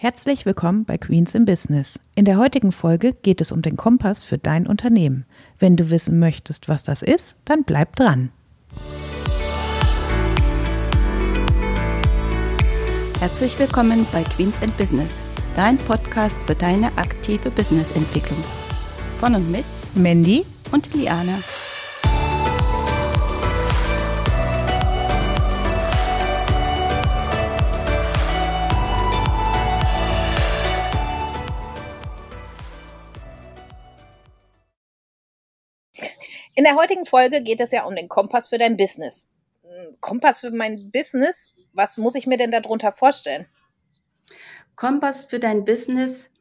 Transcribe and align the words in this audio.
Herzlich 0.00 0.46
willkommen 0.46 0.84
bei 0.84 0.96
Queens 0.96 1.34
in 1.34 1.44
Business. 1.44 1.98
In 2.14 2.24
der 2.24 2.38
heutigen 2.38 2.70
Folge 2.70 3.14
geht 3.14 3.40
es 3.40 3.50
um 3.50 3.62
den 3.62 3.76
Kompass 3.76 4.22
für 4.22 4.38
dein 4.38 4.68
Unternehmen. 4.68 5.26
Wenn 5.58 5.74
du 5.74 5.90
wissen 5.90 6.20
möchtest, 6.20 6.68
was 6.68 6.84
das 6.84 7.02
ist, 7.02 7.34
dann 7.44 7.64
bleib 7.64 7.96
dran. 7.96 8.30
Herzlich 13.18 13.58
willkommen 13.58 14.06
bei 14.12 14.22
Queens 14.22 14.60
in 14.60 14.70
Business, 14.74 15.24
dein 15.56 15.78
Podcast 15.78 16.38
für 16.46 16.54
deine 16.54 16.96
aktive 16.96 17.50
Businessentwicklung. 17.50 18.38
Von 19.18 19.34
und 19.34 19.50
mit 19.50 19.64
Mandy 19.96 20.44
und 20.70 20.94
Liana. 20.94 21.40
In 36.58 36.64
der 36.64 36.74
heutigen 36.74 37.06
Folge 37.06 37.40
geht 37.40 37.60
es 37.60 37.70
ja 37.70 37.84
um 37.84 37.94
den 37.94 38.08
Kompass 38.08 38.48
für 38.48 38.58
dein 38.58 38.76
Business. 38.76 39.28
Hm, 39.62 39.96
Kompass 40.00 40.40
für 40.40 40.50
mein 40.50 40.90
Business, 40.90 41.54
was 41.72 41.98
muss 41.98 42.16
ich 42.16 42.26
mir 42.26 42.36
denn 42.36 42.50
darunter 42.50 42.90
vorstellen? 42.90 43.46
Kompass 44.74 45.24
für 45.24 45.38
dein 45.38 45.64
Business 45.64 46.32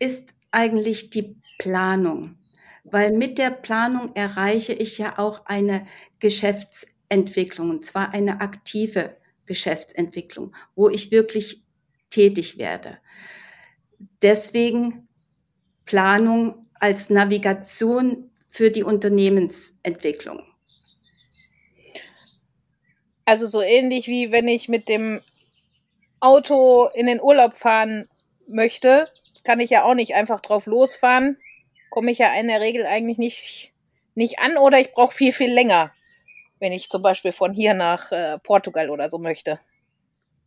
ist 0.00 0.34
eigentlich 0.50 1.10
die 1.10 1.36
Planung, 1.60 2.36
weil 2.82 3.12
mit 3.12 3.38
der 3.38 3.50
Planung 3.50 4.16
erreiche 4.16 4.72
ich 4.72 4.98
ja 4.98 5.20
auch 5.20 5.46
eine 5.46 5.86
Geschäftsentwicklung, 6.18 7.70
und 7.70 7.84
zwar 7.84 8.12
eine 8.12 8.40
aktive 8.40 9.16
Geschäftsentwicklung, 9.46 10.52
wo 10.74 10.88
ich 10.88 11.12
wirklich 11.12 11.62
tätig 12.10 12.58
werde. 12.58 12.98
Deswegen 14.20 15.06
Planung 15.84 16.66
als 16.80 17.08
Navigation 17.08 18.32
für 18.54 18.70
die 18.70 18.84
Unternehmensentwicklung. 18.84 20.40
Also 23.24 23.48
so 23.48 23.60
ähnlich 23.60 24.06
wie 24.06 24.30
wenn 24.30 24.46
ich 24.46 24.68
mit 24.68 24.88
dem 24.88 25.22
Auto 26.20 26.86
in 26.94 27.06
den 27.06 27.20
Urlaub 27.20 27.54
fahren 27.54 28.08
möchte, 28.46 29.08
kann 29.42 29.58
ich 29.58 29.70
ja 29.70 29.82
auch 29.82 29.94
nicht 29.94 30.14
einfach 30.14 30.38
drauf 30.38 30.66
losfahren. 30.66 31.36
Komme 31.90 32.12
ich 32.12 32.18
ja 32.18 32.32
in 32.34 32.46
der 32.46 32.60
Regel 32.60 32.86
eigentlich 32.86 33.18
nicht, 33.18 33.72
nicht 34.14 34.38
an 34.38 34.56
oder 34.56 34.78
ich 34.78 34.92
brauche 34.92 35.12
viel, 35.12 35.32
viel 35.32 35.52
länger, 35.52 35.92
wenn 36.60 36.70
ich 36.70 36.90
zum 36.90 37.02
Beispiel 37.02 37.32
von 37.32 37.52
hier 37.52 37.74
nach 37.74 38.12
äh, 38.12 38.38
Portugal 38.38 38.88
oder 38.88 39.10
so 39.10 39.18
möchte. 39.18 39.58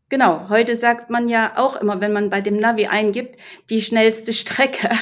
Genau, 0.09 0.47
heute 0.47 0.77
sagt 0.77 1.09
man 1.09 1.27
ja 1.27 1.57
auch 1.57 1.75
immer, 1.75 1.99
wenn 1.99 2.13
man 2.13 2.29
bei 2.29 2.39
dem 2.39 2.55
Navi 2.55 2.85
eingibt, 2.87 3.35
die 3.69 3.81
schnellste 3.81 4.33
Strecke. 4.33 4.89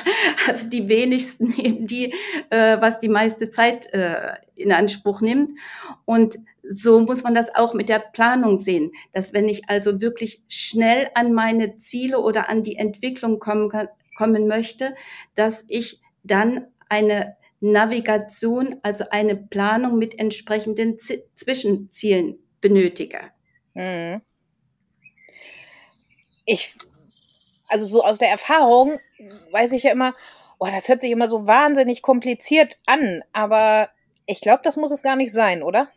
Also 0.48 0.70
die 0.70 0.90
wenigsten 0.90 1.50
nehmen 1.58 1.88
die, 1.88 2.14
äh, 2.52 2.80
was 2.80 3.00
die 3.00 3.10
meiste 3.10 3.50
Zeit 3.50 3.92
äh, 3.94 4.34
in 4.54 4.72
Anspruch 4.72 5.22
nimmt. 5.22 5.54
Und 6.06 6.38
so 6.62 7.00
muss 7.00 7.24
man 7.24 7.34
das 7.34 7.56
auch 7.56 7.74
mit 7.74 7.90
der 7.90 7.98
Planung 7.98 8.60
sehen, 8.60 8.92
dass 9.12 9.34
wenn 9.34 9.50
ich 9.50 9.70
also 9.70 10.02
wirklich 10.02 10.44
schnell 10.48 11.10
an 11.16 11.34
meine 11.34 11.78
Ziele 11.78 12.20
oder 12.20 12.48
an 12.48 12.62
die 12.62 12.76
Entwicklung 12.76 13.40
kommen, 13.40 13.72
kommen 14.16 14.48
möchte, 14.48 14.94
dass 15.34 15.66
ich 15.68 16.00
dann 16.24 16.68
eine 16.90 17.38
Navigation, 17.60 18.76
also 18.84 19.06
eine 19.10 19.36
Planung 19.36 19.98
mit 19.98 20.20
entsprechenden 20.20 21.00
Z 21.00 21.24
Zwischenzielen 21.34 22.38
benötige. 22.62 23.32
Mhm 23.74 24.22
ich, 26.46 26.76
also 27.68 27.86
so 27.86 28.04
aus 28.04 28.20
der 28.20 28.30
Erfahrung 28.30 29.00
weiß 29.52 29.72
ich 29.72 29.84
ja 29.84 29.92
immer, 29.92 30.14
oh, 30.60 30.68
das 30.68 30.88
hört 30.88 31.02
sich 31.02 31.12
immer 31.12 31.30
so 31.30 31.48
wahnsinnig 31.48 32.02
kompliziert 32.02 32.78
an, 32.86 33.24
aber 33.34 33.90
ich 34.26 34.42
glaube, 34.42 34.62
das 34.64 34.78
muss 34.78 34.92
es 34.92 35.04
gar 35.04 35.16
nicht 35.16 35.34
sein, 35.34 35.64
oder? 35.64 35.90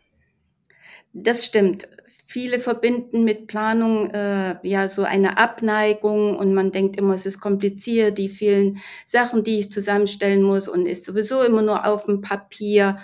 Das 1.13 1.45
stimmt. 1.45 1.87
Viele 2.25 2.59
verbinden 2.59 3.23
mit 3.23 3.47
Planung 3.47 4.11
äh, 4.11 4.57
ja 4.61 4.87
so 4.87 5.03
eine 5.03 5.39
Abneigung 5.39 6.37
und 6.37 6.53
man 6.53 6.71
denkt 6.71 6.97
immer, 6.97 7.15
es 7.15 7.25
ist 7.25 7.39
kompliziert, 7.39 8.19
die 8.19 8.29
vielen 8.29 8.79
Sachen, 9.07 9.43
die 9.43 9.59
ich 9.59 9.71
zusammenstellen 9.71 10.43
muss 10.43 10.67
und 10.67 10.85
ist 10.85 11.05
sowieso 11.05 11.41
immer 11.41 11.63
nur 11.63 11.87
auf 11.87 12.05
dem 12.05 12.21
Papier. 12.21 12.99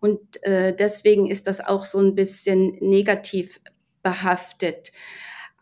Und 0.00 0.42
äh, 0.44 0.74
deswegen 0.74 1.26
ist 1.26 1.46
das 1.46 1.60
auch 1.60 1.84
so 1.84 1.98
ein 1.98 2.14
bisschen 2.14 2.78
negativ 2.80 3.60
behaftet. 4.02 4.92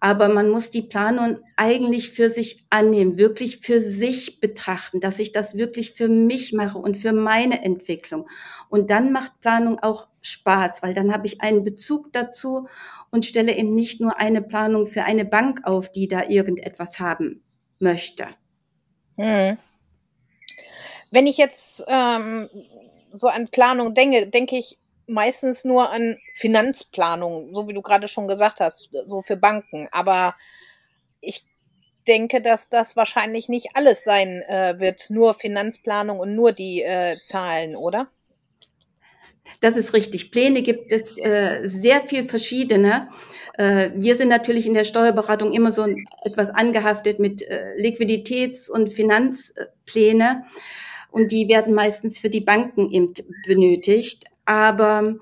Aber 0.01 0.29
man 0.29 0.51
muss 0.51 0.71
die 0.71 0.83
Planung 0.83 1.39
eigentlich 1.57 2.11
für 2.11 2.31
sich 2.31 2.65
annehmen, 2.71 3.19
wirklich 3.19 3.59
für 3.59 3.81
sich 3.81 4.41
betrachten, 4.41 5.01
dass 5.01 5.19
ich 5.19 5.33
das 5.33 5.57
wirklich 5.57 5.93
für 5.93 6.09
mich 6.09 6.53
mache 6.53 6.79
und 6.79 6.97
für 6.97 7.13
meine 7.13 7.65
Entwicklung. 7.65 8.29
Und 8.69 8.91
dann 8.91 9.13
macht 9.13 9.41
Planung 9.41 9.81
auch 9.81 10.07
Spaß, 10.21 10.83
weil 10.83 10.95
dann 10.95 11.13
habe 11.13 11.27
ich 11.27 11.41
einen 11.41 11.65
Bezug 11.65 12.13
dazu 12.13 12.69
und 13.11 13.25
stelle 13.25 13.57
eben 13.57 13.75
nicht 13.75 14.01
nur 14.01 14.19
eine 14.19 14.43
Planung 14.43 14.87
für 14.87 15.05
eine 15.05 15.25
Bank 15.25 15.61
auf, 15.65 15.91
die 15.91 16.07
da 16.07 16.25
irgendetwas 16.29 17.01
haben 17.01 17.43
möchte. 17.81 18.27
Hm. 19.17 19.59
Wenn 21.11 21.27
ich 21.27 21.39
jetzt 21.39 21.85
ähm, 21.89 22.49
so 23.13 23.29
an 23.29 23.49
Planung 23.49 23.95
denke, 23.95 24.27
denke 24.29 24.57
ich 24.57 24.79
meistens 25.09 25.65
nur 25.65 25.91
an 25.91 26.19
Finanzplanung, 26.35 27.55
so 27.55 27.69
wie 27.69 27.75
du 27.75 27.83
gerade 27.83 28.09
schon 28.09 28.29
gesagt 28.29 28.61
hast, 28.61 28.91
so 29.03 29.23
für 29.23 29.37
Banken. 29.37 29.89
Aber 29.91 30.35
ich 31.21 31.47
denke, 32.07 32.41
dass 32.41 32.69
das 32.69 32.97
wahrscheinlich 32.97 33.49
nicht 33.49 33.71
alles 33.75 34.05
sein 34.05 34.43
äh, 34.43 34.79
wird, 34.79 35.11
nur 35.11 35.35
Finanzplanung 35.35 36.19
und 36.19 36.35
nur 36.35 36.53
die 36.53 36.83
äh, 36.83 37.19
Zahlen, 37.21 37.77
oder? 37.77 38.09
Das 39.61 39.77
ist 39.77 39.93
richtig. 39.95 40.31
Pläne 40.31 40.63
gibt 40.63 40.93
es 40.93 41.19
äh, 41.19 41.61
sehr 41.65 42.01
viel 42.01 42.25
verschiedene. 42.25 43.09
Äh, 43.55 43.91
wir 43.95 44.15
sind 44.15 44.29
natürlich 44.29 44.67
in 44.67 44.75
der 44.75 44.85
Steuerberatung 44.85 45.53
immer 45.53 45.73
so 45.73 45.87
etwas 46.23 46.51
angehaftet 46.51 47.19
mit 47.19 47.43
äh, 47.43 47.75
Liquiditäts- 47.77 48.71
und 48.71 48.91
Finanzpläne. 48.91 50.45
Und 51.11 51.33
die 51.33 51.49
werden 51.49 51.75
meistens 51.75 52.19
für 52.19 52.31
die 52.31 52.43
Banken 52.43 53.15
benötigt. 53.47 54.25
Aber 54.49 55.17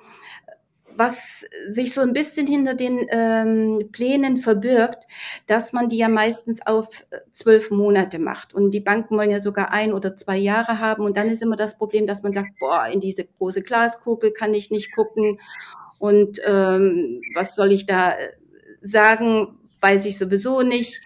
was 0.95 1.45
sich 1.67 1.93
so 1.93 2.01
ein 2.01 2.13
bisschen 2.13 2.47
hinter 2.47 2.75
den 2.75 3.07
ähm, 3.11 3.89
Plänen 3.91 4.39
verbirgt, 4.39 5.05
dass 5.49 5.73
man 5.73 5.89
die 5.89 5.99
ja 5.99 6.09
meistens 6.09 6.65
auf 6.65 7.05
äh, 7.11 7.19
zwölf 7.33 7.73
Monate 7.73 8.21
macht. 8.21 8.55
Und 8.55 8.71
die 8.71 8.81
Banken 8.81 9.19
wollen 9.19 9.33
ja 9.33 9.41
sogar 9.41 9.73
ein 9.73 9.93
oder 9.93 10.15
zwei 10.15 10.37
Jahre 10.37 10.79
haben. 10.79 11.05
Und 11.05 11.17
dann 11.17 11.29
ist 11.29 11.43
immer 11.43 11.57
das 11.57 11.77
Problem, 11.77 12.07
dass 12.07 12.23
man 12.23 12.33
sagt, 12.33 12.59
boah, 12.61 12.87
in 12.87 13.01
diese 13.01 13.25
große 13.25 13.63
Glaskugel 13.63 14.31
kann 14.31 14.55
ich 14.55 14.71
nicht 14.71 14.95
gucken. 14.95 15.41
Und 15.99 16.41
ähm, 16.47 17.21
was 17.35 17.57
soll 17.57 17.73
ich 17.73 17.87
da 17.87 18.13
äh, 18.13 18.29
sagen, 18.81 19.59
weiß 19.81 20.05
ich 20.07 20.17
sowieso 20.17 20.63
nicht 20.63 21.03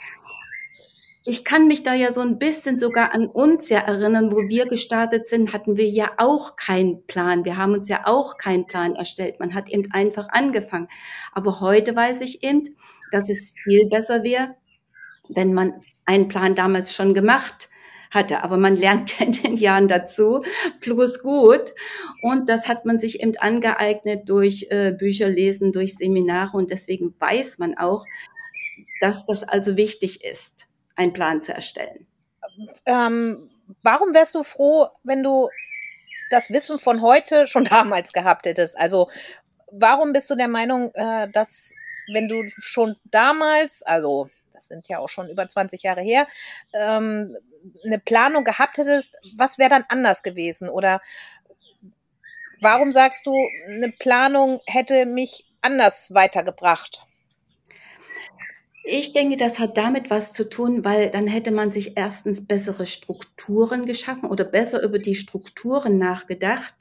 ich 1.31 1.45
kann 1.45 1.69
mich 1.69 1.85
da 1.85 1.95
ja 1.95 2.13
so 2.13 2.23
ein 2.23 2.41
bisschen 2.41 2.81
sogar 2.81 3.15
an 3.15 3.29
uns 3.29 3.69
ja 3.69 3.79
erinnern, 3.79 4.33
wo 4.33 4.49
wir 4.49 4.67
gestartet 4.67 5.29
sind, 5.29 5.53
hatten 5.53 5.77
wir 5.77 5.89
ja 5.89 6.11
auch 6.17 6.57
keinen 6.57 7.07
Plan. 7.07 7.45
Wir 7.45 7.57
haben 7.57 7.73
uns 7.73 7.89
ja 7.89 8.01
auch 8.07 8.37
keinen 8.37 8.67
Plan 8.67 8.97
erstellt. 8.97 9.39
Man 9.39 9.55
hat 9.55 9.69
eben 9.69 9.93
einfach 9.93 10.27
angefangen. 10.33 10.89
Aber 11.31 11.61
heute 11.61 11.95
weiß 11.95 12.23
ich 12.23 12.43
eben, 12.43 12.65
dass 13.13 13.31
es 13.31 13.55
viel 13.63 13.89
besser 13.89 14.25
wäre, 14.25 14.57
wenn 15.29 15.55
man 15.55 15.75
einen 16.05 16.27
Plan 16.27 16.57
damals 16.57 16.97
schon 16.97 17.15
gemacht 17.15 17.69
hatte. 18.11 18.43
Aber 18.43 18.57
man 18.57 18.75
lernt 18.75 19.21
ja 19.21 19.27
in 19.27 19.33
den 19.33 19.57
Jahren 19.57 19.87
dazu, 19.87 20.43
plus 20.81 21.23
gut. 21.23 21.73
Und 22.23 22.49
das 22.49 22.67
hat 22.67 22.87
man 22.87 22.99
sich 22.99 23.23
eben 23.23 23.37
angeeignet 23.39 24.29
durch 24.29 24.67
äh, 24.71 24.91
Bücher 24.91 25.29
lesen, 25.29 25.71
durch 25.71 25.95
Seminare. 25.97 26.57
Und 26.57 26.73
deswegen 26.73 27.15
weiß 27.21 27.59
man 27.59 27.79
auch, 27.79 28.05
dass 29.01 29.27
das 29.27 29.45
also 29.45 29.77
wichtig 29.77 30.25
ist 30.25 30.70
einen 31.01 31.13
Plan 31.15 31.41
zu 31.41 31.55
erstellen. 31.55 32.07
Ähm, 32.85 33.51
warum 33.83 34.13
wärst 34.13 34.35
du 34.35 34.43
froh, 34.43 34.89
wenn 35.03 35.23
du 35.23 35.49
das 36.31 36.51
Wissen 36.51 36.79
von 36.79 37.01
heute 37.01 37.47
schon 37.47 37.65
damals 37.65 38.13
gehabt 38.13 38.47
hättest? 38.47 38.79
Also 38.79 39.11
warum 39.73 40.13
bist 40.13 40.31
du 40.31 40.35
der 40.35 40.49
Meinung, 40.49 40.95
äh, 40.95 41.29
dass 41.31 41.75
wenn 42.13 42.29
du 42.29 42.45
schon 42.59 42.97
damals, 43.11 43.83
also 43.83 44.29
das 44.53 44.67
sind 44.67 44.89
ja 44.89 44.99
auch 44.99 45.09
schon 45.09 45.29
über 45.29 45.49
20 45.49 45.83
Jahre 45.83 46.03
her, 46.03 46.27
ähm, 46.75 47.37
eine 47.85 47.99
Planung 47.99 48.45
gehabt 48.45 48.79
hättest, 48.79 49.17
was 49.37 49.59
wäre 49.59 49.71
dann 49.71 49.85
anders 49.89 50.23
gewesen? 50.23 50.69
Oder 50.69 51.01
warum 52.61 52.93
sagst 52.93 53.25
du, 53.27 53.35
eine 53.67 53.91
Planung 53.91 54.61
hätte 54.67 55.07
mich 55.07 55.47
anders 55.63 56.13
weitergebracht? 56.13 57.07
Ich 58.85 59.13
denke, 59.13 59.37
das 59.37 59.59
hat 59.59 59.77
damit 59.77 60.11
was 60.11 60.33
zu 60.33 60.49
tun, 60.49 60.85
weil 60.85 61.11
dann 61.11 61.27
hätte 61.27 61.51
man 61.51 61.71
sich 61.71 61.97
erstens 61.97 62.47
bessere 62.47 62.87
Strukturen 62.87 63.85
geschaffen 63.85 64.29
oder 64.31 64.45
besser 64.45 64.83
über 64.83 64.99
die 64.99 65.15
Strukturen 65.15 65.99
nachgedacht. 65.99 66.75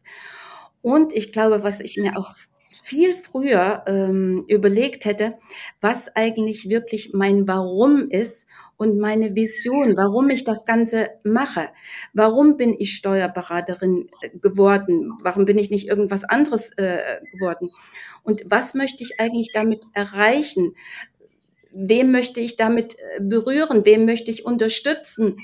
Und 0.81 1.13
ich 1.13 1.31
glaube, 1.33 1.63
was 1.63 1.81
ich 1.81 1.97
mir 1.97 2.17
auch 2.17 2.33
viel 2.81 3.13
früher 3.13 3.83
ähm, 3.87 4.45
überlegt 4.47 5.05
hätte, 5.05 5.37
was 5.81 6.15
eigentlich 6.15 6.69
wirklich 6.69 7.11
mein 7.13 7.47
Warum 7.47 8.09
ist 8.09 8.47
und 8.77 8.97
meine 8.97 9.35
Vision, 9.35 9.97
warum 9.97 10.29
ich 10.29 10.43
das 10.45 10.65
Ganze 10.65 11.09
mache. 11.23 11.69
Warum 12.13 12.55
bin 12.57 12.73
ich 12.79 12.95
Steuerberaterin 12.95 14.09
äh, 14.21 14.29
geworden? 14.39 15.11
Warum 15.21 15.45
bin 15.45 15.57
ich 15.57 15.69
nicht 15.69 15.87
irgendwas 15.87 16.23
anderes 16.23 16.71
äh, 16.77 17.19
geworden? 17.33 17.69
Und 18.23 18.43
was 18.45 18.73
möchte 18.73 19.03
ich 19.03 19.19
eigentlich 19.19 19.51
damit 19.53 19.83
erreichen? 19.93 20.75
Wem 21.71 22.11
möchte 22.11 22.41
ich 22.41 22.57
damit 22.57 22.95
äh, 22.97 23.21
berühren? 23.21 23.85
Wem 23.85 24.05
möchte 24.05 24.31
ich 24.31 24.45
unterstützen? 24.45 25.37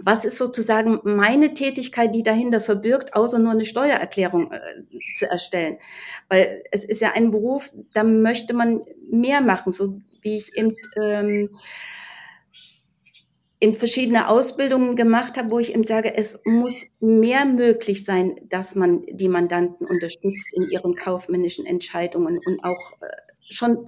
was 0.00 0.24
ist 0.24 0.38
sozusagen 0.38 1.00
meine 1.02 1.54
Tätigkeit, 1.54 2.14
die 2.14 2.22
dahinter 2.22 2.60
verbirgt, 2.60 3.14
außer 3.14 3.38
nur 3.38 3.52
eine 3.52 3.64
Steuererklärung 3.64 4.52
äh, 4.52 4.58
zu 5.14 5.28
erstellen? 5.28 5.78
Weil 6.28 6.62
es 6.70 6.84
ist 6.84 7.00
ja 7.00 7.12
ein 7.12 7.30
Beruf, 7.30 7.72
da 7.92 8.04
möchte 8.04 8.54
man 8.54 8.82
mehr 9.10 9.40
machen, 9.40 9.72
so 9.72 9.98
wie 10.22 10.36
ich 10.36 10.56
eben 10.56 10.76
ähm, 11.00 11.50
in 13.60 13.74
verschiedene 13.74 14.28
Ausbildungen 14.28 14.94
gemacht 14.94 15.36
habe, 15.36 15.50
wo 15.50 15.58
ich 15.58 15.74
eben 15.74 15.84
sage, 15.84 16.14
es 16.16 16.40
muss 16.44 16.86
mehr 17.00 17.44
möglich 17.44 18.04
sein, 18.04 18.36
dass 18.48 18.76
man 18.76 19.04
die 19.10 19.28
Mandanten 19.28 19.84
unterstützt 19.84 20.54
in 20.54 20.70
ihren 20.70 20.94
kaufmännischen 20.94 21.66
Entscheidungen 21.66 22.38
und 22.46 22.62
auch 22.62 22.92
äh, 23.00 23.06
schon 23.50 23.86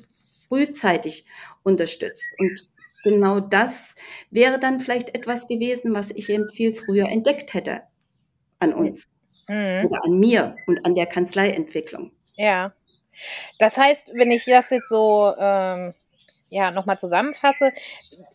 frühzeitig 0.51 1.25
unterstützt. 1.63 2.29
Und 2.39 2.69
genau 3.05 3.41
das 3.41 3.95
wäre 4.31 4.59
dann 4.59 4.81
vielleicht 4.81 5.15
etwas 5.15 5.47
gewesen, 5.47 5.95
was 5.95 6.11
ich 6.11 6.29
eben 6.29 6.51
viel 6.51 6.75
früher 6.75 7.09
entdeckt 7.09 7.55
hätte 7.55 7.83
an 8.59 8.75
uns 8.75 9.07
mhm. 9.49 9.87
oder 9.87 10.05
an 10.05 10.19
mir 10.19 10.57
und 10.67 10.85
an 10.85 10.95
der 10.95 11.07
Kanzleientwicklung. 11.07 12.13
Ja. 12.37 12.73
Das 13.59 13.77
heißt, 13.77 14.13
wenn 14.15 14.31
ich 14.31 14.45
das 14.45 14.71
jetzt 14.71 14.89
so 14.89 15.35
ähm, 15.39 15.95
ja 16.51 16.71
nochmal 16.71 16.99
zusammenfasse, 16.99 17.73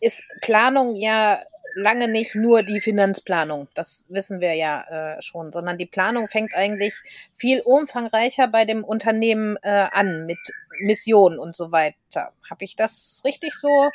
ist 0.00 0.22
Planung 0.40 0.96
ja 0.96 1.42
lange 1.76 2.08
nicht 2.08 2.34
nur 2.34 2.62
die 2.62 2.80
Finanzplanung, 2.80 3.68
das 3.74 4.06
wissen 4.08 4.40
wir 4.40 4.54
ja 4.54 5.16
äh, 5.16 5.22
schon, 5.22 5.52
sondern 5.52 5.76
die 5.76 5.86
Planung 5.86 6.28
fängt 6.28 6.54
eigentlich 6.54 6.94
viel 7.32 7.60
umfangreicher 7.60 8.48
bei 8.48 8.64
dem 8.64 8.82
Unternehmen 8.82 9.58
äh, 9.62 9.86
an 9.92 10.24
mit 10.24 10.38
Mission 10.80 11.38
und 11.38 11.56
so 11.56 11.72
weiter. 11.72 12.32
Habe 12.48 12.64
ich 12.64 12.76
das 12.76 13.22
richtig 13.24 13.54
so 13.54 13.90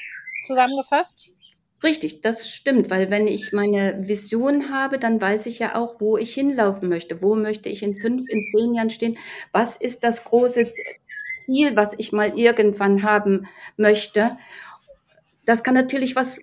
zusammengefasst? 0.45 1.29
Richtig, 1.83 2.21
das 2.21 2.47
stimmt, 2.49 2.91
weil 2.91 3.09
wenn 3.09 3.25
ich 3.27 3.53
meine 3.53 4.07
Vision 4.07 4.71
habe, 4.71 4.99
dann 4.99 5.19
weiß 5.19 5.47
ich 5.47 5.57
ja 5.57 5.75
auch, 5.75 5.99
wo 5.99 6.15
ich 6.15 6.33
hinlaufen 6.33 6.89
möchte. 6.89 7.23
Wo 7.23 7.35
möchte 7.35 7.69
ich 7.69 7.81
in 7.81 7.97
fünf, 7.97 8.29
in 8.29 8.45
zehn 8.55 8.75
Jahren 8.75 8.91
stehen? 8.91 9.17
Was 9.51 9.77
ist 9.77 10.03
das 10.03 10.23
große 10.23 10.71
Ziel, 11.45 11.75
was 11.75 11.95
ich 11.97 12.11
mal 12.11 12.37
irgendwann 12.37 13.01
haben 13.01 13.47
möchte? 13.77 14.37
Das 15.45 15.63
kann 15.63 15.73
natürlich 15.73 16.15
was 16.15 16.41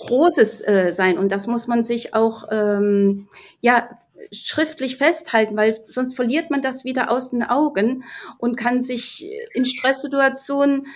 Großes 0.00 0.60
äh, 0.62 0.92
sein 0.92 1.18
und 1.18 1.30
das 1.30 1.46
muss 1.46 1.66
man 1.66 1.84
sich 1.84 2.14
auch 2.14 2.44
ähm, 2.50 3.28
ja 3.60 3.88
schriftlich 4.32 4.96
festhalten, 4.96 5.56
weil 5.56 5.78
sonst 5.88 6.16
verliert 6.16 6.50
man 6.50 6.62
das 6.62 6.84
wieder 6.84 7.10
aus 7.10 7.30
den 7.30 7.42
Augen 7.42 8.04
und 8.38 8.56
kann 8.56 8.82
sich 8.82 9.30
in 9.52 9.64
Stresssituationen 9.64 10.86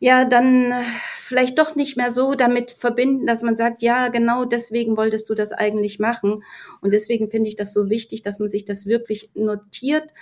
ja 0.00 0.24
dann 0.24 0.72
vielleicht 1.18 1.58
doch 1.58 1.74
nicht 1.74 1.96
mehr 1.96 2.12
so 2.12 2.34
damit 2.34 2.70
verbinden, 2.70 3.26
dass 3.26 3.42
man 3.42 3.56
sagt, 3.56 3.82
ja, 3.82 4.08
genau 4.08 4.44
deswegen 4.44 4.96
wolltest 4.96 5.28
du 5.28 5.34
das 5.34 5.52
eigentlich 5.52 5.98
machen. 5.98 6.44
Und 6.80 6.92
deswegen 6.92 7.30
finde 7.30 7.48
ich 7.48 7.56
das 7.56 7.74
so 7.74 7.90
wichtig, 7.90 8.22
dass 8.22 8.38
man 8.38 8.48
sich 8.48 8.64
das 8.64 8.86
wirklich 8.86 9.30
notiert, 9.34 10.12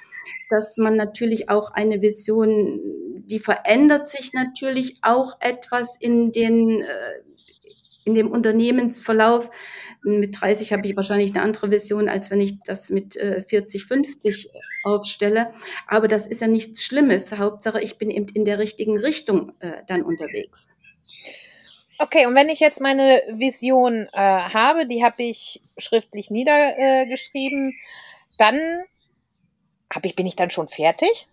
dass 0.51 0.77
man 0.79 0.97
natürlich 0.97 1.51
auch 1.51 1.71
eine 1.73 2.01
Vision, 2.01 2.81
die 3.27 3.39
verändert 3.39 4.09
sich 4.09 4.33
natürlich 4.33 4.97
auch 5.03 5.37
etwas 5.41 5.97
in 6.01 6.33
den 6.33 6.81
äh, 6.81 6.87
in 8.07 8.15
dem 8.15 8.31
Unternehmensverlauf. 8.31 9.51
Mit 10.03 10.41
30 10.41 10.73
habe 10.73 10.87
ich 10.87 10.97
wahrscheinlich 10.97 11.35
eine 11.35 11.43
andere 11.43 11.71
Vision, 11.71 12.09
als 12.09 12.31
wenn 12.31 12.41
ich 12.41 12.63
das 12.65 12.89
mit 12.89 13.15
40, 13.15 13.83
äh, 13.83 13.85
50 13.85 14.51
aufstelle. 14.85 15.53
Aber 15.89 16.09
das 16.09 16.27
ist 16.27 16.41
ja 16.41 16.47
nichts 16.47 16.85
Schlimmes. 16.85 17.37
Hauptsache, 17.37 17.83
ich 17.83 17.99
bin 17.99 18.11
eben 18.11 18.29
in 18.33 18.45
der 18.45 18.59
richtigen 18.59 18.97
Richtung 18.97 19.53
äh, 19.59 19.83
dann 19.89 20.03
unterwegs. 20.03 20.69
Okay, 21.99 22.27
und 22.27 22.35
wenn 22.35 22.49
ich 22.49 22.61
jetzt 22.61 22.81
meine 22.81 23.23
Vision 23.33 24.07
äh, 24.13 24.19
habe, 24.19 24.87
die 24.87 25.03
habe 25.03 25.25
ich 25.25 25.63
schriftlich 25.77 26.31
niedergeschrieben, 26.31 27.71
äh, 27.71 28.37
dann 28.39 28.61
hab 29.93 30.05
ich, 30.07 30.15
bin 30.15 30.27
ich 30.27 30.37
dann 30.37 30.51
schon 30.51 30.69
fertig? 30.69 31.27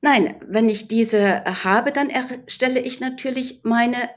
Nein, 0.00 0.36
wenn 0.46 0.68
ich 0.68 0.88
diese 0.88 1.44
habe, 1.44 1.92
dann 1.92 2.08
erstelle 2.08 2.80
ich 2.80 3.00
natürlich 3.00 3.60
meine 3.62 4.10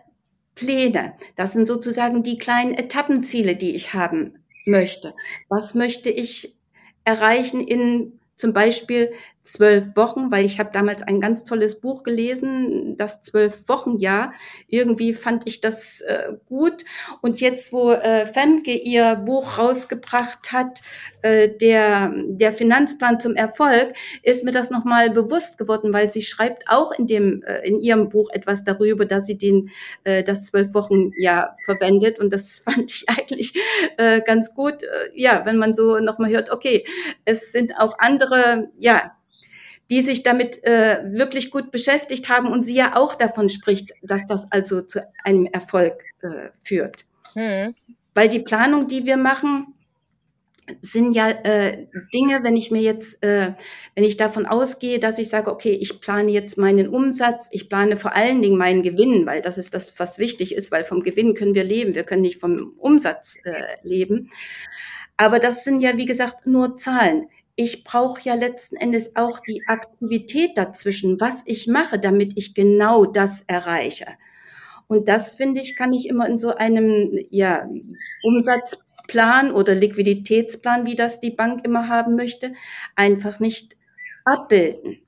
Pläne. 0.55 1.13
Das 1.35 1.53
sind 1.53 1.67
sozusagen 1.67 2.23
die 2.23 2.37
kleinen 2.37 2.73
Etappenziele, 2.73 3.55
die 3.55 3.75
ich 3.75 3.93
haben 3.93 4.39
möchte. 4.65 5.13
Was 5.49 5.75
möchte 5.75 6.09
ich 6.09 6.57
erreichen 7.03 7.65
in 7.65 8.19
zum 8.35 8.53
Beispiel 8.53 9.11
zwölf 9.45 9.95
Wochen, 9.95 10.31
weil 10.31 10.43
ich 10.43 10.59
habe 10.59 10.71
damals 10.73 11.03
ein 11.03 11.21
ganz 11.21 11.43
tolles 11.43 11.79
Buch 11.79 12.03
gelesen, 12.03 12.95
das 12.97 13.21
zwölf 13.21 13.69
Wochen 13.69 13.97
Jahr. 13.97 14.33
Irgendwie 14.67 15.13
fand 15.13 15.47
ich 15.47 15.61
das 15.61 16.01
äh, 16.01 16.33
gut. 16.47 16.83
Und 17.21 17.41
jetzt, 17.41 17.71
wo 17.71 17.91
äh, 17.91 18.25
Femke 18.25 18.73
ihr 18.73 19.15
Buch 19.15 19.59
rausgebracht 19.59 20.51
hat, 20.51 20.81
äh, 21.21 21.47
der 21.49 22.11
der 22.27 22.53
Finanzplan 22.53 23.19
zum 23.19 23.35
Erfolg, 23.35 23.93
ist 24.23 24.43
mir 24.43 24.51
das 24.51 24.71
nochmal 24.71 25.11
bewusst 25.11 25.59
geworden, 25.59 25.93
weil 25.93 26.09
sie 26.09 26.23
schreibt 26.23 26.63
auch 26.67 26.91
in 26.91 27.05
dem 27.05 27.43
äh, 27.43 27.59
in 27.67 27.79
ihrem 27.79 28.09
Buch 28.09 28.29
etwas 28.33 28.63
darüber, 28.63 29.05
dass 29.05 29.27
sie 29.27 29.37
den 29.37 29.69
äh, 30.05 30.23
das 30.23 30.47
zwölf 30.47 30.73
Wochen 30.73 31.11
Jahr 31.19 31.55
verwendet. 31.65 32.19
Und 32.19 32.33
das 32.33 32.59
fand 32.65 32.89
ich 32.89 33.05
eigentlich 33.09 33.53
äh, 33.97 34.21
ganz 34.21 34.55
gut. 34.55 34.81
Äh, 34.81 35.11
ja, 35.13 35.43
wenn 35.45 35.57
man 35.57 35.75
so 35.75 35.99
nochmal 35.99 36.31
hört, 36.31 36.49
okay, 36.49 36.83
es 37.25 37.51
sind 37.51 37.73
auch 37.77 37.99
andere, 37.99 38.24
ja 38.79 39.15
die 39.89 40.01
sich 40.01 40.23
damit 40.23 40.63
äh, 40.63 40.99
wirklich 41.11 41.51
gut 41.51 41.71
beschäftigt 41.71 42.29
haben 42.29 42.47
und 42.47 42.63
sie 42.63 42.75
ja 42.75 42.95
auch 42.95 43.15
davon 43.15 43.49
spricht, 43.49 43.91
dass 44.01 44.25
das 44.25 44.51
also 44.51 44.81
zu 44.81 45.07
einem 45.23 45.45
Erfolg 45.45 46.03
äh, 46.21 46.49
führt. 46.59 47.05
Hm. 47.33 47.75
Weil 48.13 48.29
die 48.29 48.39
Planung, 48.39 48.87
die 48.87 49.05
wir 49.05 49.17
machen, 49.17 49.67
sind 50.81 51.13
ja 51.13 51.29
äh, 51.29 51.85
Dinge, 52.11 52.43
wenn 52.43 52.57
ich 52.57 52.71
mir 52.71 52.81
jetzt, 52.81 53.23
äh, 53.23 53.53
wenn 53.93 54.03
ich 54.03 54.17
davon 54.17 54.47
ausgehe, 54.47 54.97
dass 54.97 55.19
ich 55.19 55.29
sage, 55.29 55.51
okay, 55.51 55.73
ich 55.73 56.01
plane 56.01 56.31
jetzt 56.31 56.57
meinen 56.57 56.89
Umsatz, 56.89 57.47
ich 57.51 57.69
plane 57.69 57.97
vor 57.97 58.15
allen 58.15 58.41
Dingen 58.41 58.57
meinen 58.57 58.81
Gewinn, 58.81 59.27
weil 59.27 59.41
das 59.41 59.59
ist 59.59 59.75
das, 59.75 59.99
was 59.99 60.17
wichtig 60.17 60.55
ist, 60.55 60.71
weil 60.71 60.83
vom 60.83 61.03
Gewinn 61.03 61.35
können 61.35 61.53
wir 61.53 61.63
leben, 61.63 61.93
wir 61.93 62.03
können 62.03 62.23
nicht 62.23 62.41
vom 62.41 62.73
Umsatz 62.79 63.37
äh, 63.43 63.77
leben. 63.83 64.31
Aber 65.17 65.37
das 65.37 65.63
sind 65.63 65.81
ja, 65.81 65.97
wie 65.97 66.05
gesagt, 66.05 66.47
nur 66.47 66.77
Zahlen 66.77 67.27
ich 67.55 67.83
brauche 67.83 68.21
ja 68.23 68.35
letzten 68.35 68.75
Endes 68.75 69.15
auch 69.15 69.39
die 69.39 69.63
Aktivität 69.67 70.57
dazwischen, 70.57 71.19
was 71.21 71.43
ich 71.45 71.67
mache, 71.67 71.99
damit 71.99 72.33
ich 72.35 72.53
genau 72.53 73.05
das 73.05 73.43
erreiche. 73.43 74.07
Und 74.87 75.07
das 75.07 75.35
finde 75.35 75.61
ich, 75.61 75.75
kann 75.75 75.93
ich 75.93 76.07
immer 76.07 76.27
in 76.27 76.37
so 76.37 76.53
einem 76.55 77.17
ja, 77.29 77.67
Umsatzplan 78.23 79.51
oder 79.51 79.73
Liquiditätsplan, 79.73 80.85
wie 80.85 80.95
das 80.95 81.19
die 81.19 81.31
Bank 81.31 81.65
immer 81.65 81.87
haben 81.87 82.15
möchte, 82.15 82.53
einfach 82.95 83.39
nicht 83.39 83.75
abbilden. 84.25 84.99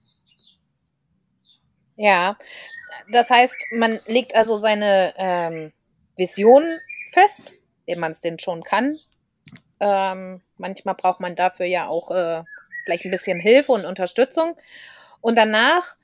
Ja, 1.95 2.37
das 3.11 3.29
heißt, 3.29 3.57
man 3.71 3.99
legt 4.07 4.35
also 4.35 4.57
seine 4.57 5.13
ähm, 5.17 5.73
Vision 6.15 6.63
fest, 7.11 7.53
wenn 7.85 7.99
man 7.99 8.11
es 8.11 8.21
denn 8.21 8.39
schon 8.39 8.63
kann, 8.63 8.99
ähm, 9.79 10.41
manchmal 10.57 10.95
braucht 10.95 11.19
man 11.19 11.35
dafür 11.35 11.65
ja 11.65 11.87
auch 11.87 12.11
äh, 12.11 12.43
vielleicht 12.83 13.05
ein 13.05 13.11
bisschen 13.11 13.39
Hilfe 13.39 13.71
und 13.71 13.85
Unterstützung. 13.85 14.55
Und 15.21 15.35
danach 15.35 15.97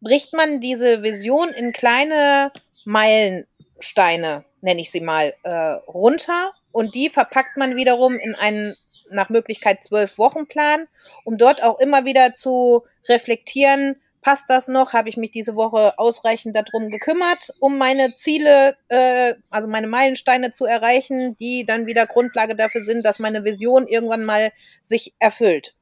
bricht 0.00 0.32
man 0.32 0.60
diese 0.60 1.02
Vision 1.02 1.48
in 1.50 1.72
kleine 1.72 2.52
Meilensteine, 2.84 4.44
nenne 4.60 4.80
ich 4.80 4.90
sie 4.90 5.00
mal, 5.00 5.34
äh, 5.42 5.50
runter. 5.52 6.52
Und 6.72 6.94
die 6.94 7.08
verpackt 7.08 7.56
man 7.56 7.76
wiederum 7.76 8.18
in 8.18 8.34
einen 8.34 8.74
nach 9.10 9.30
Möglichkeit 9.30 9.84
zwölf 9.84 10.18
Wochenplan, 10.18 10.88
um 11.24 11.38
dort 11.38 11.62
auch 11.62 11.78
immer 11.78 12.04
wieder 12.04 12.34
zu 12.34 12.84
reflektieren, 13.08 14.00
passt 14.24 14.50
das 14.50 14.66
noch? 14.66 14.92
Habe 14.92 15.08
ich 15.08 15.16
mich 15.16 15.30
diese 15.30 15.54
Woche 15.54 15.96
ausreichend 15.98 16.56
darum 16.56 16.90
gekümmert, 16.90 17.50
um 17.60 17.78
meine 17.78 18.14
Ziele, 18.16 18.76
äh, 18.88 19.34
also 19.50 19.68
meine 19.68 19.86
Meilensteine 19.86 20.50
zu 20.50 20.64
erreichen, 20.64 21.36
die 21.36 21.64
dann 21.64 21.86
wieder 21.86 22.06
Grundlage 22.06 22.56
dafür 22.56 22.80
sind, 22.80 23.04
dass 23.04 23.20
meine 23.20 23.44
Vision 23.44 23.86
irgendwann 23.86 24.24
mal 24.24 24.52
sich 24.80 25.14
erfüllt. 25.20 25.74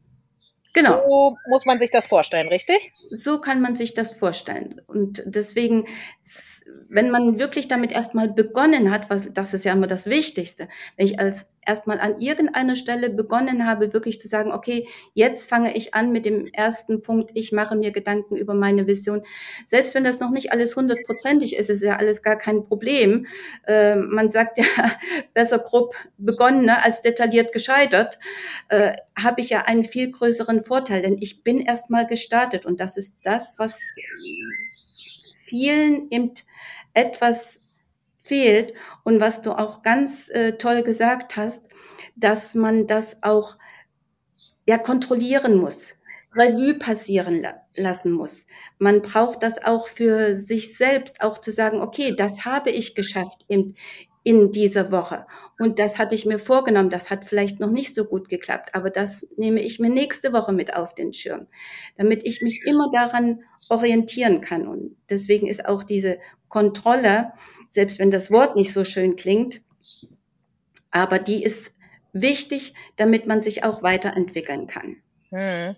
Genau. 0.74 1.02
So 1.06 1.36
muss 1.48 1.66
man 1.66 1.78
sich 1.78 1.90
das 1.90 2.06
vorstellen, 2.06 2.48
richtig? 2.48 2.92
So 3.10 3.40
kann 3.40 3.60
man 3.60 3.76
sich 3.76 3.94
das 3.94 4.14
vorstellen. 4.14 4.80
Und 4.86 5.22
deswegen, 5.26 5.86
wenn 6.88 7.10
man 7.10 7.38
wirklich 7.38 7.68
damit 7.68 7.90
erstmal 7.90 8.28
begonnen 8.28 8.90
hat, 8.90 9.08
was, 9.08 9.26
das 9.28 9.54
ist 9.54 9.64
ja 9.64 9.72
immer 9.72 9.86
das 9.86 10.06
Wichtigste. 10.06 10.68
Wenn 10.96 11.06
ich 11.06 11.18
als 11.18 11.46
erstmal 11.64 12.00
an 12.00 12.20
irgendeiner 12.20 12.76
Stelle 12.76 13.08
begonnen 13.08 13.66
habe, 13.66 13.92
wirklich 13.92 14.20
zu 14.20 14.28
sagen, 14.28 14.52
okay, 14.52 14.88
jetzt 15.14 15.48
fange 15.48 15.76
ich 15.76 15.94
an 15.94 16.12
mit 16.12 16.26
dem 16.26 16.46
ersten 16.48 17.02
Punkt, 17.02 17.30
ich 17.34 17.52
mache 17.52 17.76
mir 17.76 17.92
Gedanken 17.92 18.36
über 18.36 18.52
meine 18.52 18.86
Vision. 18.86 19.22
Selbst 19.64 19.94
wenn 19.94 20.04
das 20.04 20.20
noch 20.20 20.30
nicht 20.30 20.52
alles 20.52 20.76
hundertprozentig 20.76 21.56
ist, 21.56 21.70
ist 21.70 21.82
ja 21.82 21.96
alles 21.96 22.22
gar 22.22 22.36
kein 22.36 22.64
Problem. 22.64 23.26
Äh, 23.66 23.96
man 23.96 24.30
sagt 24.30 24.58
ja, 24.58 24.64
besser 25.34 25.60
grob 25.60 25.94
begonnen 26.18 26.66
ne, 26.66 26.82
als 26.84 27.00
detailliert 27.00 27.52
gescheitert, 27.52 28.18
äh, 28.68 28.92
habe 29.16 29.40
ich 29.40 29.50
ja 29.50 29.62
einen 29.62 29.84
viel 29.84 30.10
größeren 30.10 30.62
Vorteil, 30.64 31.02
denn 31.02 31.16
ich 31.20 31.42
bin 31.42 31.60
erstmal 31.60 32.06
gestartet 32.06 32.66
und 32.66 32.80
das 32.80 32.96
ist 32.96 33.16
das, 33.22 33.54
was 33.58 33.78
vielen 35.52 36.10
eben 36.10 36.32
etwas 36.94 37.62
fehlt 38.16 38.72
und 39.04 39.20
was 39.20 39.42
du 39.42 39.52
auch 39.52 39.82
ganz 39.82 40.30
äh, 40.30 40.52
toll 40.52 40.82
gesagt 40.82 41.36
hast, 41.36 41.68
dass 42.16 42.54
man 42.54 42.86
das 42.86 43.22
auch 43.22 43.58
ja 44.66 44.78
kontrollieren 44.78 45.56
muss, 45.56 45.92
Revue 46.34 46.74
passieren 46.78 47.42
la 47.42 47.60
lassen 47.74 48.12
muss. 48.12 48.46
Man 48.78 49.02
braucht 49.02 49.42
das 49.42 49.62
auch 49.62 49.88
für 49.88 50.36
sich 50.36 50.74
selbst, 50.74 51.22
auch 51.22 51.36
zu 51.36 51.50
sagen, 51.50 51.82
okay, 51.82 52.14
das 52.16 52.46
habe 52.46 52.70
ich 52.70 52.94
geschafft 52.94 53.44
in, 53.48 53.74
in 54.24 54.52
dieser 54.52 54.92
Woche. 54.92 55.26
Und 55.58 55.78
das 55.78 55.98
hatte 55.98 56.14
ich 56.14 56.26
mir 56.26 56.38
vorgenommen. 56.38 56.90
Das 56.90 57.10
hat 57.10 57.24
vielleicht 57.24 57.58
noch 57.58 57.70
nicht 57.70 57.94
so 57.94 58.04
gut 58.04 58.28
geklappt, 58.28 58.74
aber 58.74 58.90
das 58.90 59.26
nehme 59.36 59.60
ich 59.60 59.78
mir 59.78 59.90
nächste 59.90 60.32
Woche 60.32 60.52
mit 60.52 60.74
auf 60.74 60.94
den 60.94 61.12
Schirm, 61.12 61.48
damit 61.96 62.24
ich 62.24 62.42
mich 62.42 62.62
immer 62.64 62.88
daran 62.90 63.42
orientieren 63.68 64.40
kann. 64.40 64.68
Und 64.68 64.96
deswegen 65.10 65.46
ist 65.48 65.66
auch 65.66 65.82
diese 65.82 66.18
Kontrolle 66.48 67.32
selbst 67.72 67.98
wenn 67.98 68.10
das 68.10 68.30
Wort 68.30 68.54
nicht 68.54 68.72
so 68.72 68.84
schön 68.84 69.16
klingt. 69.16 69.62
Aber 70.90 71.18
die 71.18 71.42
ist 71.42 71.74
wichtig, 72.12 72.74
damit 72.96 73.26
man 73.26 73.42
sich 73.42 73.64
auch 73.64 73.82
weiterentwickeln 73.82 74.66
kann. 74.66 75.02
Hm. 75.30 75.74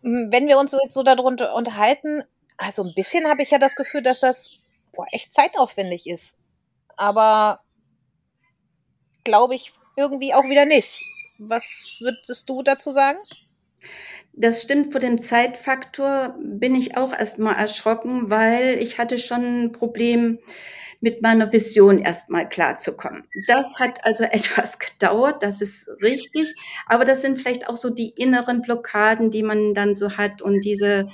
Wenn 0.00 0.48
wir 0.48 0.58
uns 0.58 0.72
jetzt 0.72 0.94
so 0.94 1.02
darunter 1.02 1.54
unterhalten, 1.54 2.24
also 2.56 2.82
ein 2.82 2.94
bisschen 2.94 3.28
habe 3.28 3.42
ich 3.42 3.50
ja 3.50 3.58
das 3.58 3.76
Gefühl, 3.76 4.02
dass 4.02 4.20
das 4.20 4.50
boah, 4.92 5.06
echt 5.12 5.34
zeitaufwendig 5.34 6.06
ist. 6.06 6.38
Aber 6.96 7.60
glaube 9.24 9.54
ich 9.54 9.72
irgendwie 9.96 10.34
auch 10.34 10.44
wieder 10.44 10.66
nicht. 10.66 11.02
Was 11.38 11.98
würdest 12.00 12.48
du 12.48 12.62
dazu 12.62 12.90
sagen? 12.90 13.18
Das 14.32 14.62
stimmt, 14.62 14.92
vor 14.92 15.00
dem 15.00 15.22
Zeitfaktor 15.22 16.34
bin 16.38 16.74
ich 16.74 16.96
auch 16.96 17.12
erstmal 17.12 17.54
erschrocken, 17.54 18.30
weil 18.30 18.78
ich 18.80 18.98
hatte 18.98 19.18
schon 19.18 19.64
ein 19.64 19.72
Problem 19.72 20.38
mit 21.00 21.22
meiner 21.22 21.52
Vision 21.52 21.98
erstmal 22.00 22.48
klarzukommen. 22.48 23.28
Das 23.46 23.78
hat 23.78 24.04
also 24.04 24.24
etwas 24.30 24.78
gedauert, 24.78 25.42
das 25.42 25.60
ist 25.60 25.88
richtig, 26.02 26.54
aber 26.86 27.04
das 27.04 27.22
sind 27.22 27.38
vielleicht 27.38 27.68
auch 27.68 27.76
so 27.76 27.90
die 27.90 28.10
inneren 28.10 28.62
Blockaden, 28.62 29.30
die 29.30 29.42
man 29.42 29.74
dann 29.74 29.94
so 29.94 30.16
hat 30.16 30.42
und 30.42 30.62
diese 30.62 31.08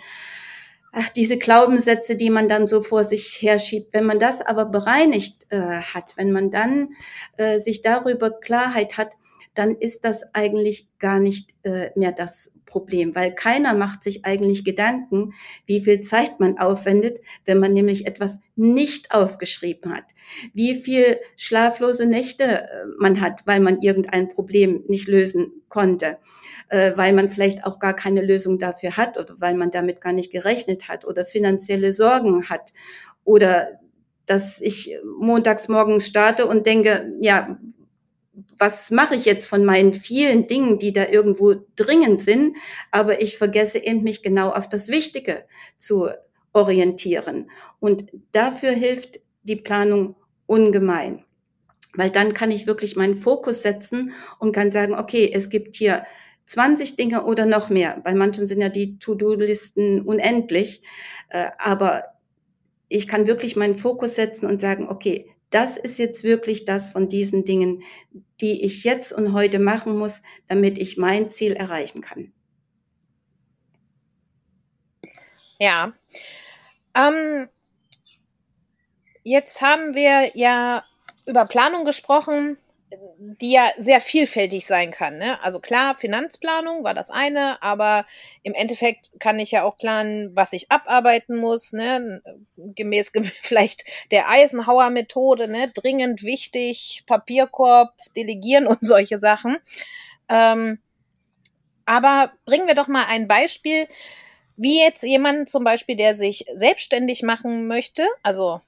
ach, 0.93 1.09
diese 1.09 1.39
Glaubenssätze, 1.39 2.17
die 2.17 2.31
man 2.31 2.49
dann 2.49 2.67
so 2.67 2.83
vor 2.83 3.05
sich 3.05 3.41
herschiebt. 3.41 3.93
Wenn 3.93 4.05
man 4.05 4.19
das 4.19 4.41
aber 4.41 4.67
bereinigt 4.67 5.47
äh, 5.51 5.81
hat, 5.81 6.17
wenn 6.17 6.33
man 6.33 6.51
dann 6.51 6.91
äh, 7.37 7.59
sich 7.59 7.83
darüber 7.83 8.31
Klarheit 8.31 8.97
hat, 8.97 9.15
dann 9.55 9.75
ist 9.77 10.05
das 10.05 10.23
eigentlich 10.33 10.89
gar 10.99 11.19
nicht 11.19 11.55
äh, 11.63 11.91
mehr 11.97 12.13
das 12.13 12.53
Problem, 12.67 13.15
weil 13.17 13.35
keiner 13.35 13.75
macht 13.75 14.03
sich 14.03 14.25
eigentlich 14.25 14.65
Gedanken, 14.65 15.35
wie 15.67 15.81
viel 15.81 16.03
Zeit 16.03 16.39
man 16.39 16.59
aufwendet, 16.59 17.21
wenn 17.45 17.59
man 17.59 17.73
nämlich 17.73 18.07
etwas 18.07 18.39
nicht 18.55 19.13
aufgeschrieben 19.13 19.93
hat, 19.93 20.05
wie 20.55 20.77
viel 20.77 21.19
schlaflose 21.37 22.07
Nächte 22.07 22.45
äh, 22.45 22.69
man 22.99 23.21
hat, 23.21 23.43
weil 23.45 23.61
man 23.61 23.83
irgendein 23.83 24.29
Problem 24.29 24.85
nicht 24.87 25.09
lösen 25.09 25.65
konnte, 25.69 26.19
äh, 26.69 26.93
weil 26.97 27.13
man 27.13 27.29
vielleicht 27.29 27.65
auch 27.65 27.81
gar 27.81 27.95
keine 27.95 28.23
Lösung 28.23 28.59
dafür 28.59 28.97
hat 28.97 29.19
oder 29.19 29.35
weil 29.39 29.55
man 29.55 29.73
damit 29.73 30.01
gar 30.01 30.13
nicht 30.13 30.31
gerechnet 30.31 30.89
hat 30.89 31.05
oder 31.05 31.25
finanzielle 31.25 31.93
Sorgen 31.93 32.49
hat 32.49 32.73
oder 33.25 33.81
dass 34.27 34.61
ich 34.61 34.97
montags 35.19 35.69
morgens 35.69 36.07
starte 36.07 36.47
und 36.47 36.67
denke, 36.67 37.11
ja, 37.21 37.59
was 38.61 38.91
mache 38.91 39.17
ich 39.17 39.25
jetzt 39.25 39.47
von 39.47 39.65
meinen 39.65 39.95
vielen 39.95 40.47
Dingen, 40.47 40.79
die 40.79 40.93
da 40.93 41.09
irgendwo 41.09 41.55
dringend 41.77 42.21
sind, 42.21 42.57
aber 42.91 43.23
ich 43.23 43.39
vergesse 43.39 43.79
eben 43.79 44.03
mich 44.03 44.23
genau 44.23 44.51
auf 44.51 44.69
das 44.69 44.89
Wichtige 44.89 45.45
zu 45.79 46.11
orientieren. 46.53 47.51
Und 47.81 48.13
dafür 48.33 48.73
hilft 48.73 49.21
die 49.43 49.57
Planung 49.57 50.15
ungemein. 50.47 51.25
Weil 51.95 52.11
dann 52.11 52.35
kann 52.35 52.51
ich 52.51 52.67
wirklich 52.67 52.97
meinen 52.97 53.17
Fokus 53.17 53.63
setzen 53.63 54.13
und 54.39 54.53
kann 54.53 54.71
sagen, 54.71 54.95
okay, 54.95 55.31
es 55.33 55.49
gibt 55.49 55.75
hier 55.75 56.05
20 56.47 56.97
Dinge 56.97 57.25
oder 57.25 57.47
noch 57.47 57.71
mehr. 57.71 58.01
Bei 58.05 58.15
manchen 58.15 58.47
sind 58.47 58.61
ja 58.61 58.69
die 58.69 58.99
To-Do-Listen 58.99 60.03
unendlich. 60.03 60.83
Äh, 61.31 61.51
aber 61.59 62.05
ich 62.89 63.09
kann 63.09 63.27
wirklich 63.27 63.57
meinen 63.57 63.77
Fokus 63.77 64.17
setzen 64.17 64.47
und 64.47 64.61
sagen, 64.61 64.89
okay, 64.89 65.31
das 65.51 65.77
ist 65.77 65.99
jetzt 65.99 66.25
wirklich 66.25 66.65
das 66.65 66.91
von 66.91 67.09
diesen 67.09 67.45
Dingen, 67.45 67.83
die 68.41 68.65
ich 68.65 68.85
jetzt 68.85 69.13
und 69.13 69.33
heute 69.33 69.59
machen 69.59 69.99
muss, 69.99 70.23
damit 70.49 70.79
ich 70.79 70.97
mein 70.97 71.29
Ziel 71.31 71.53
erreichen 71.53 72.01
kann. 72.01 72.33
Ja. 75.59 75.93
Ähm, 76.95 77.49
jetzt 79.23 79.61
haben 79.61 79.95
wir 79.95 80.33
ja 80.35 80.85
über 81.27 81.45
Planung 81.45 81.85
gesprochen 81.85 82.57
die 83.19 83.53
ja 83.53 83.71
sehr 83.79 84.01
vielfältig 84.01 84.67
sein 84.67 84.91
kann. 84.91 85.19
Ne? 85.19 85.43
Also 85.43 85.61
klar, 85.61 85.97
Finanzplanung 85.97 86.83
war 86.83 86.95
das 86.95 87.11
eine, 87.11 87.63
aber 87.63 88.05
im 88.43 88.55
Endeffekt 88.55 89.13
kann 89.21 89.39
ich 89.39 89.53
ja 89.53 89.63
auch 89.63 89.77
planen, 89.77 90.35
was 90.35 90.53
ich 90.53 90.71
abarbeiten 90.71 91.37
muss, 91.37 91.73
ne? 91.73 92.23
gemäß 92.57 93.13
vielleicht 93.43 93.85
der 94.11 94.29
Eisenhower-Methode, 94.29 95.49
ne? 95.49 95.71
dringend 95.71 96.23
wichtig, 96.23 97.05
Papierkorb, 97.07 97.95
delegieren 98.17 98.67
und 98.67 98.79
solche 98.81 99.19
Sachen. 99.19 99.59
Ähm, 100.29 100.81
aber 101.85 102.33
bringen 102.45 102.67
wir 102.67 102.75
doch 102.75 102.89
mal 102.89 103.05
ein 103.09 103.29
Beispiel, 103.29 103.87
wie 104.57 104.81
jetzt 104.81 105.03
jemand 105.03 105.49
zum 105.49 105.65
Beispiel, 105.65 105.97
der 105.97 106.15
sich 106.15 106.45
selbstständig 106.55 107.23
machen 107.23 107.67
möchte, 107.67 108.07
also 108.23 108.61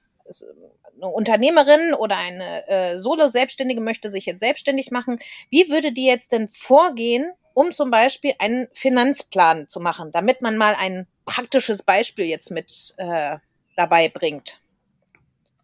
eine 0.95 1.07
Unternehmerin 1.07 1.93
oder 1.93 2.17
eine 2.17 2.67
äh, 2.67 2.99
Solo-Selbstständige 2.99 3.81
möchte 3.81 4.09
sich 4.09 4.25
jetzt 4.25 4.39
selbstständig 4.39 4.91
machen, 4.91 5.19
wie 5.49 5.69
würde 5.69 5.91
die 5.91 6.05
jetzt 6.05 6.31
denn 6.31 6.47
vorgehen, 6.47 7.31
um 7.53 7.71
zum 7.71 7.91
Beispiel 7.91 8.33
einen 8.39 8.67
Finanzplan 8.73 9.67
zu 9.67 9.79
machen, 9.79 10.11
damit 10.11 10.41
man 10.41 10.57
mal 10.57 10.75
ein 10.75 11.07
praktisches 11.25 11.83
Beispiel 11.83 12.25
jetzt 12.25 12.51
mit 12.51 12.93
äh, 12.97 13.37
dabei 13.75 14.09
bringt? 14.09 14.61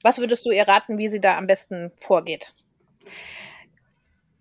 Was 0.02 0.20
würdest 0.20 0.46
du 0.46 0.52
ihr 0.52 0.68
raten, 0.68 0.98
wie 0.98 1.10
sie 1.10 1.20
da 1.20 1.38
am 1.38 1.48
besten 1.48 1.92
vorgeht? 1.98 2.48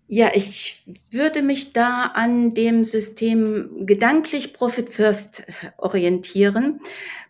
Ja, 0.07 0.31
ich 0.33 0.81
würde 1.11 1.43
mich 1.43 1.73
da 1.73 2.11
an 2.15 2.55
dem 2.55 2.83
System 2.83 3.85
gedanklich 3.85 4.53
Profit 4.53 4.89
First 4.89 5.43
orientieren. 5.77 6.81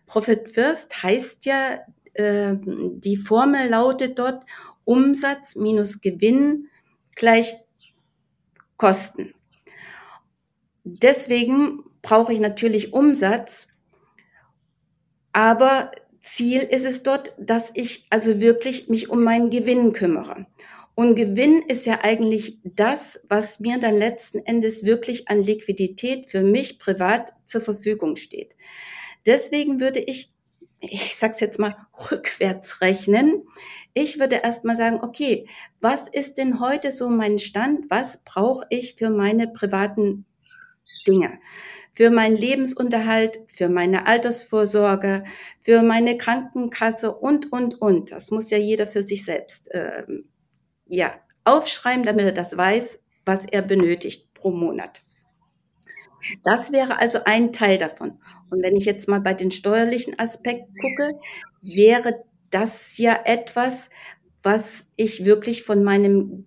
Profit 0.06 0.48
First 0.48 1.02
heißt 1.02 1.44
ja, 1.44 1.80
ähm, 2.20 3.00
die 3.00 3.16
Formel 3.16 3.68
lautet 3.68 4.18
dort 4.18 4.44
Umsatz 4.84 5.56
minus 5.56 6.00
Gewinn 6.00 6.68
gleich 7.14 7.56
Kosten. 8.76 9.34
Deswegen 10.84 11.84
brauche 12.02 12.32
ich 12.32 12.40
natürlich 12.40 12.92
Umsatz, 12.92 13.68
aber 15.32 15.92
Ziel 16.18 16.60
ist 16.60 16.84
es 16.84 17.02
dort, 17.02 17.32
dass 17.38 17.72
ich 17.74 18.06
also 18.10 18.40
wirklich 18.40 18.88
mich 18.88 19.08
um 19.08 19.22
meinen 19.22 19.50
Gewinn 19.50 19.92
kümmere. 19.92 20.46
Und 20.94 21.14
Gewinn 21.14 21.62
ist 21.62 21.86
ja 21.86 22.00
eigentlich 22.02 22.58
das, 22.62 23.24
was 23.28 23.60
mir 23.60 23.78
dann 23.78 23.96
letzten 23.96 24.40
Endes 24.44 24.84
wirklich 24.84 25.28
an 25.28 25.42
Liquidität 25.42 26.26
für 26.26 26.42
mich 26.42 26.78
privat 26.78 27.32
zur 27.46 27.62
Verfügung 27.62 28.16
steht. 28.16 28.54
Deswegen 29.24 29.80
würde 29.80 30.00
ich 30.00 30.32
ich 30.80 31.16
sag's 31.16 31.40
jetzt 31.40 31.58
mal, 31.58 31.76
rückwärts 32.10 32.80
rechnen. 32.80 33.44
Ich 33.94 34.18
würde 34.18 34.36
erst 34.36 34.64
mal 34.64 34.76
sagen, 34.76 35.00
okay, 35.02 35.48
was 35.80 36.08
ist 36.08 36.38
denn 36.38 36.60
heute 36.60 36.92
so 36.92 37.08
mein 37.10 37.38
Stand? 37.38 37.90
Was 37.90 38.24
brauche 38.24 38.66
ich 38.70 38.94
für 38.94 39.10
meine 39.10 39.48
privaten 39.48 40.24
Dinge? 41.06 41.38
Für 41.92 42.10
meinen 42.10 42.36
Lebensunterhalt, 42.36 43.40
für 43.48 43.68
meine 43.68 44.06
Altersvorsorge, 44.06 45.24
für 45.58 45.82
meine 45.82 46.16
Krankenkasse 46.16 47.14
und, 47.14 47.52
und, 47.52 47.80
und. 47.80 48.12
Das 48.12 48.30
muss 48.30 48.50
ja 48.50 48.58
jeder 48.58 48.86
für 48.86 49.02
sich 49.02 49.24
selbst 49.24 49.70
äh, 49.72 50.04
ja, 50.86 51.20
aufschreiben, 51.44 52.04
damit 52.04 52.26
er 52.26 52.32
das 52.32 52.56
weiß, 52.56 53.02
was 53.26 53.44
er 53.44 53.62
benötigt 53.62 54.32
pro 54.34 54.50
Monat. 54.50 55.02
Das 56.42 56.72
wäre 56.72 56.98
also 56.98 57.20
ein 57.24 57.52
Teil 57.52 57.78
davon. 57.78 58.20
Und 58.50 58.62
wenn 58.62 58.76
ich 58.76 58.84
jetzt 58.84 59.08
mal 59.08 59.20
bei 59.20 59.34
den 59.34 59.50
steuerlichen 59.50 60.18
Aspekten 60.18 60.74
gucke, 60.76 61.18
wäre 61.62 62.24
das 62.50 62.98
ja 62.98 63.18
etwas, 63.24 63.90
was 64.42 64.86
ich 64.96 65.24
wirklich 65.24 65.62
von 65.62 65.84
meinem, 65.84 66.46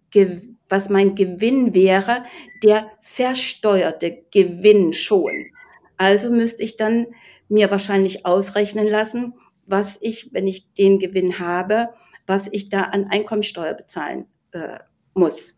was 0.69 0.89
mein 0.89 1.15
Gewinn 1.15 1.73
wäre, 1.73 2.25
der 2.63 2.91
versteuerte 2.99 4.25
Gewinn 4.31 4.93
schon. 4.93 5.51
Also 5.97 6.31
müsste 6.31 6.63
ich 6.63 6.75
dann 6.75 7.07
mir 7.47 7.71
wahrscheinlich 7.71 8.25
ausrechnen 8.25 8.87
lassen, 8.87 9.33
was 9.65 9.97
ich, 10.01 10.33
wenn 10.33 10.47
ich 10.47 10.73
den 10.73 10.99
Gewinn 10.99 11.39
habe, 11.39 11.89
was 12.25 12.49
ich 12.51 12.69
da 12.69 12.81
an 12.81 13.07
Einkommensteuer 13.09 13.73
bezahlen 13.73 14.25
äh, 14.51 14.79
muss. 15.13 15.57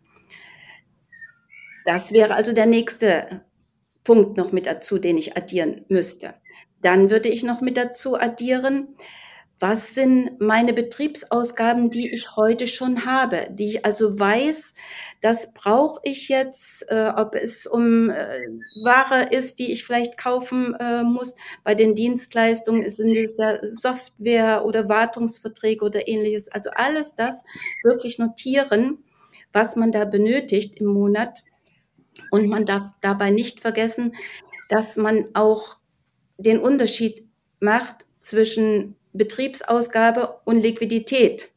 Das 1.85 2.11
wäre 2.11 2.33
also 2.33 2.51
der 2.51 2.65
nächste 2.65 3.44
Punkt 4.05 4.37
noch 4.37 4.53
mit 4.53 4.65
dazu, 4.65 4.97
den 4.97 5.17
ich 5.17 5.35
addieren 5.35 5.83
müsste. 5.89 6.35
Dann 6.81 7.09
würde 7.09 7.27
ich 7.27 7.43
noch 7.43 7.59
mit 7.59 7.75
dazu 7.75 8.15
addieren, 8.17 8.95
was 9.59 9.95
sind 9.95 10.41
meine 10.41 10.73
Betriebsausgaben, 10.73 11.89
die 11.89 12.13
ich 12.13 12.35
heute 12.35 12.67
schon 12.67 13.05
habe, 13.05 13.47
die 13.49 13.69
ich 13.69 13.85
also 13.85 14.19
weiß, 14.19 14.73
das 15.21 15.53
brauche 15.53 16.01
ich 16.03 16.27
jetzt, 16.27 16.85
äh, 16.89 17.11
ob 17.15 17.35
es 17.35 17.65
um 17.65 18.09
äh, 18.09 18.47
Ware 18.83 19.29
ist, 19.31 19.59
die 19.59 19.71
ich 19.71 19.85
vielleicht 19.85 20.17
kaufen 20.17 20.75
äh, 20.75 21.03
muss. 21.03 21.35
Bei 21.63 21.73
den 21.73 21.95
Dienstleistungen 21.95 22.89
sind 22.89 23.15
es 23.15 23.37
ja 23.37 23.57
Software 23.65 24.65
oder 24.65 24.89
Wartungsverträge 24.89 25.85
oder 25.85 26.05
ähnliches. 26.05 26.49
Also 26.49 26.71
alles 26.71 27.15
das 27.15 27.45
wirklich 27.81 28.19
notieren, 28.19 29.05
was 29.53 29.77
man 29.77 29.93
da 29.93 30.03
benötigt 30.03 30.75
im 30.81 30.87
Monat. 30.87 31.44
Und 32.31 32.47
man 32.47 32.65
darf 32.65 32.87
dabei 33.01 33.29
nicht 33.29 33.59
vergessen, 33.59 34.15
dass 34.69 34.95
man 34.97 35.27
auch 35.33 35.77
den 36.37 36.59
Unterschied 36.59 37.27
macht 37.59 38.05
zwischen 38.19 38.95
Betriebsausgabe 39.13 40.39
und 40.45 40.61
Liquidität. 40.61 41.51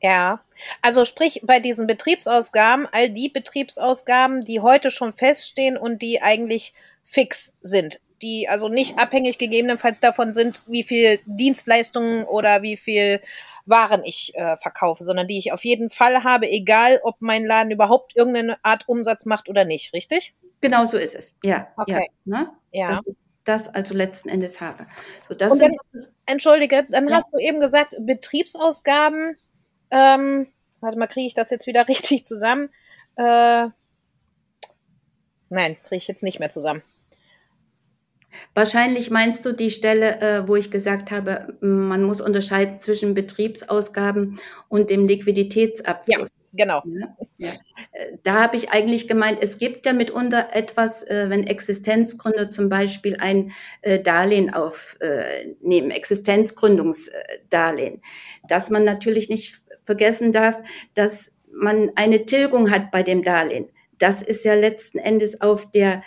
Ja, 0.00 0.44
also 0.80 1.04
sprich 1.04 1.42
bei 1.44 1.60
diesen 1.60 1.86
Betriebsausgaben, 1.86 2.88
all 2.90 3.10
die 3.10 3.28
Betriebsausgaben, 3.28 4.44
die 4.44 4.60
heute 4.60 4.90
schon 4.90 5.12
feststehen 5.12 5.76
und 5.76 6.02
die 6.02 6.20
eigentlich 6.20 6.74
fix 7.04 7.56
sind, 7.62 8.00
die 8.22 8.48
also 8.48 8.68
nicht 8.68 8.98
abhängig 8.98 9.38
gegebenenfalls 9.38 10.00
davon 10.00 10.32
sind, 10.32 10.62
wie 10.66 10.84
viel 10.84 11.20
Dienstleistungen 11.26 12.24
oder 12.24 12.62
wie 12.62 12.76
viel 12.76 13.20
waren 13.66 14.04
ich 14.04 14.34
äh, 14.34 14.56
verkaufe, 14.56 15.04
sondern 15.04 15.28
die 15.28 15.38
ich 15.38 15.52
auf 15.52 15.64
jeden 15.64 15.90
Fall 15.90 16.24
habe, 16.24 16.48
egal 16.48 17.00
ob 17.02 17.16
mein 17.20 17.44
Laden 17.44 17.70
überhaupt 17.70 18.16
irgendeine 18.16 18.64
Art 18.64 18.88
Umsatz 18.88 19.24
macht 19.24 19.48
oder 19.48 19.64
nicht, 19.64 19.92
richtig? 19.92 20.34
Genau 20.60 20.84
so 20.84 20.96
ist 20.98 21.14
es. 21.14 21.34
Ja. 21.42 21.68
Okay. 21.76 22.08
Ja. 22.24 22.38
Ne? 22.38 22.50
ja. 22.72 23.00
Das 23.44 23.68
also 23.68 23.94
letzten 23.94 24.28
Endes 24.28 24.60
habe. 24.60 24.86
So, 25.28 25.34
das 25.34 25.58
dann, 25.58 25.72
entschuldige, 26.26 26.86
dann 26.88 27.08
Ja. 27.08 27.16
hast 27.16 27.26
du 27.32 27.38
eben 27.38 27.58
gesagt, 27.58 27.94
Betriebsausgaben, 27.98 29.36
ähm, 29.90 30.46
warte 30.80 30.98
mal, 30.98 31.08
kriege 31.08 31.26
ich 31.26 31.34
das 31.34 31.50
jetzt 31.50 31.66
wieder 31.66 31.86
richtig 31.88 32.24
zusammen? 32.24 32.70
Äh, 33.16 33.66
nein, 35.48 35.76
kriege 35.82 35.96
ich 35.96 36.08
jetzt 36.08 36.22
nicht 36.22 36.38
mehr 36.38 36.50
zusammen. 36.50 36.82
Wahrscheinlich 38.54 39.10
meinst 39.10 39.44
du 39.46 39.52
die 39.52 39.70
Stelle, 39.70 40.20
äh, 40.20 40.48
wo 40.48 40.56
ich 40.56 40.70
gesagt 40.70 41.10
habe, 41.10 41.56
man 41.60 42.04
muss 42.04 42.20
unterscheiden 42.20 42.80
zwischen 42.80 43.14
Betriebsausgaben 43.14 44.38
und 44.68 44.90
dem 44.90 45.06
Liquiditätsabfluss. 45.06 46.28
Genau. 46.54 46.82
Ja, 46.84 47.06
ja. 47.38 47.50
Äh, 47.92 48.18
Da 48.22 48.42
habe 48.42 48.56
ich 48.56 48.70
eigentlich 48.70 49.08
gemeint, 49.08 49.38
es 49.40 49.56
gibt 49.58 49.86
ja 49.86 49.92
mitunter 49.94 50.48
etwas, 50.52 51.02
äh, 51.04 51.30
wenn 51.30 51.46
Existenzgründer 51.46 52.50
zum 52.50 52.68
Beispiel 52.68 53.16
ein 53.18 53.52
äh, 53.80 54.00
Darlehen 54.00 54.52
aufnehmen, 54.52 55.90
Existenzgründungsdarlehen, 55.90 58.02
dass 58.48 58.68
man 58.70 58.84
natürlich 58.84 59.28
nicht 59.30 59.62
vergessen 59.84 60.32
darf, 60.32 60.62
dass 60.94 61.32
man 61.50 61.90
eine 61.96 62.26
Tilgung 62.26 62.70
hat 62.70 62.90
bei 62.90 63.02
dem 63.02 63.22
Darlehen. 63.22 63.68
Das 63.98 64.22
ist 64.22 64.44
ja 64.44 64.54
letzten 64.54 64.98
Endes 64.98 65.40
auf 65.40 65.70
der 65.70 66.02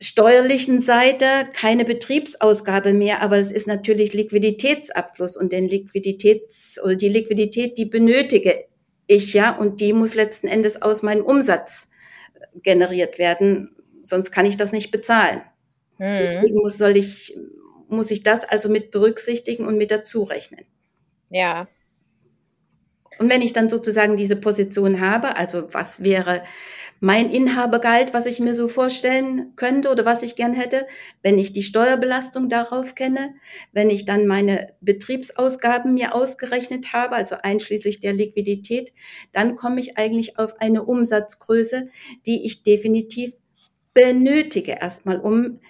steuerlichen 0.00 0.80
Seite 0.80 1.48
keine 1.52 1.84
Betriebsausgabe 1.84 2.92
mehr, 2.92 3.20
aber 3.20 3.38
es 3.38 3.50
ist 3.50 3.66
natürlich 3.66 4.12
Liquiditätsabfluss 4.12 5.36
und 5.36 5.52
den 5.52 5.68
Liquiditäts 5.68 6.80
oder 6.82 6.94
die 6.94 7.08
Liquidität, 7.08 7.76
die 7.78 7.86
benötige 7.86 8.64
ich 9.08 9.32
ja 9.32 9.56
und 9.56 9.80
die 9.80 9.92
muss 9.92 10.14
letzten 10.14 10.46
Endes 10.46 10.80
aus 10.82 11.02
meinem 11.02 11.24
Umsatz 11.24 11.88
äh, 12.34 12.60
generiert 12.60 13.18
werden, 13.18 13.74
sonst 14.02 14.30
kann 14.30 14.46
ich 14.46 14.56
das 14.56 14.70
nicht 14.70 14.90
bezahlen. 14.90 15.42
Mhm. 15.98 16.16
Deswegen 16.18 16.58
muss, 16.58 16.78
soll 16.78 16.96
ich, 16.96 17.36
muss 17.88 18.10
ich 18.10 18.22
das 18.22 18.44
also 18.44 18.68
mit 18.68 18.90
berücksichtigen 18.90 19.66
und 19.66 19.78
mit 19.78 19.90
dazu 19.90 20.22
rechnen. 20.22 20.64
Ja. 21.30 21.68
Und 23.18 23.30
wenn 23.30 23.42
ich 23.42 23.52
dann 23.52 23.68
sozusagen 23.68 24.16
diese 24.16 24.36
Position 24.36 25.00
habe, 25.00 25.36
also 25.36 25.72
was 25.72 26.04
wäre 26.04 26.42
mein 27.00 27.30
Inhabergehalt, 27.30 28.12
was 28.12 28.26
ich 28.26 28.40
mir 28.40 28.54
so 28.54 28.68
vorstellen 28.68 29.54
könnte 29.56 29.90
oder 29.90 30.04
was 30.04 30.22
ich 30.22 30.36
gern 30.36 30.54
hätte, 30.54 30.86
wenn 31.22 31.38
ich 31.38 31.52
die 31.52 31.62
Steuerbelastung 31.62 32.48
darauf 32.48 32.94
kenne, 32.94 33.34
wenn 33.72 33.90
ich 33.90 34.04
dann 34.04 34.26
meine 34.26 34.74
Betriebsausgaben 34.80 35.94
mir 35.94 36.14
ausgerechnet 36.14 36.92
habe, 36.92 37.14
also 37.14 37.36
einschließlich 37.42 38.00
der 38.00 38.12
Liquidität, 38.14 38.92
dann 39.32 39.56
komme 39.56 39.80
ich 39.80 39.96
eigentlich 39.96 40.38
auf 40.38 40.60
eine 40.60 40.84
Umsatzgröße, 40.84 41.88
die 42.26 42.44
ich 42.44 42.62
definitiv 42.62 43.34
benötige 43.94 44.72
erstmal, 44.72 45.20
um 45.20 45.60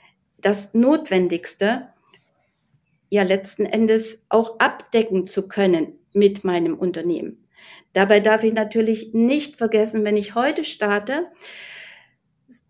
das 0.41 0.75
Notwendigste 0.75 1.89
ja 3.11 3.23
letzten 3.23 3.65
Endes 3.65 4.25
auch 4.29 4.59
abdecken 4.59 5.27
zu 5.27 5.49
können 5.49 5.99
mit 6.13 6.45
meinem 6.45 6.79
Unternehmen. 6.79 7.48
Dabei 7.93 8.21
darf 8.21 8.45
ich 8.45 8.53
natürlich 8.53 9.13
nicht 9.13 9.57
vergessen, 9.57 10.05
wenn 10.05 10.17
ich 10.17 10.35
heute 10.35 10.65
starte, 10.65 11.27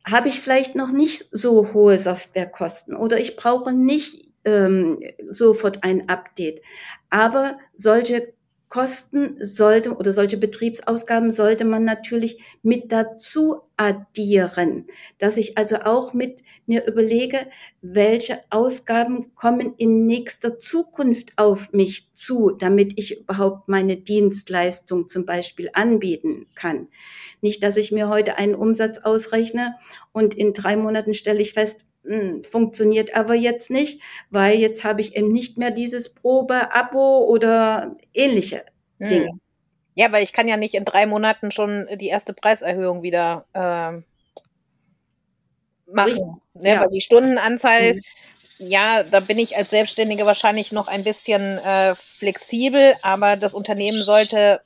habe 0.07 0.29
ich 0.29 0.41
vielleicht 0.41 0.75
noch 0.75 0.91
nicht 0.91 1.27
so 1.31 1.73
hohe 1.73 1.99
Softwarekosten 1.99 2.97
oder 2.97 3.19
ich 3.19 3.37
brauche 3.37 3.73
nicht 3.73 4.29
ähm, 4.45 5.01
sofort 5.31 5.85
ein 5.85 6.09
Update. 6.09 6.63
Aber 7.11 7.59
solche 7.75 8.33
Kosten 8.69 9.37
sollte 9.41 9.97
oder 9.97 10.13
solche 10.13 10.37
Betriebsausgaben 10.37 11.33
sollte 11.33 11.65
man 11.65 11.85
natürlich 11.85 12.43
mit 12.63 12.93
dazu 12.93 13.63
addieren, 13.79 14.87
dass 15.19 15.39
ich 15.39 15.57
also 15.57 15.77
auch 15.77 16.13
mit 16.13 16.43
mir 16.67 16.87
überlege, 16.87 17.47
welche 17.81 18.41
Ausgaben 18.51 19.35
kommen 19.35 19.75
in 19.79 20.07
nächster 20.07 20.59
Zukunft 20.59 21.33
auf 21.37 21.73
mich 21.73 22.13
zu, 22.13 22.51
damit 22.51 22.93
ich 22.97 23.21
überhaupt 23.21 23.69
meine 23.69 23.97
Dienstleistung 23.97 25.09
zum 25.09 25.25
Beispiel 25.25 25.71
anbieten 25.73 26.47
kann. 26.55 26.89
Nicht, 27.41 27.63
dass 27.63 27.77
ich 27.77 27.93
mir 27.93 28.09
heute 28.09 28.37
einen 28.37 28.55
Umsatz 28.55 28.99
ausrechne 28.99 29.77
und 30.13 30.35
in 30.35 30.53
drei 30.53 30.77
Monaten 30.77 31.15
stelle 31.15 31.41
ich 31.41 31.53
fest, 31.55 31.87
hm, 32.05 32.43
funktioniert 32.45 33.15
aber 33.15 33.35
jetzt 33.35 33.71
nicht, 33.71 34.01
weil 34.31 34.59
jetzt 34.59 34.85
habe 34.85 35.01
ich 35.01 35.17
eben 35.17 35.33
nicht 35.33 35.59
mehr 35.59 35.71
dieses 35.71 36.15
Probe-Abo 36.15 37.25
oder 37.27 37.97
ähnliche 38.15 38.65
Dinge. 39.01 39.27
Hm. 39.27 39.41
Ja, 39.95 40.13
weil 40.13 40.23
ich 40.23 40.33
kann 40.33 40.49
ja 40.49 40.57
nicht 40.57 40.75
in 40.75 40.85
drei 40.85 41.07
Monaten 41.07 41.51
schon 41.51 41.89
die 42.01 42.07
erste 42.09 42.33
Preiserhöhung 42.33 43.03
wieder 43.03 43.47
ähm, 43.55 44.05
machen. 45.87 46.41
Ne? 46.55 46.75
ja. 46.75 46.81
Weil 46.83 46.91
die 46.91 47.01
Stundenanzahl, 47.01 47.95
Mhm. 47.95 48.01
ja, 48.59 49.03
da 49.05 49.21
bin 49.21 49.39
ich 49.39 49.57
als 49.57 49.71
Selbstständige 49.71 50.27
wahrscheinlich 50.27 50.73
noch 50.73 50.89
ein 50.89 51.05
bisschen 51.05 51.59
äh, 51.59 51.95
flexibel, 51.97 52.95
aber 53.03 53.37
das 53.37 53.55
Unternehmen 53.55 54.03
sollte 54.03 54.61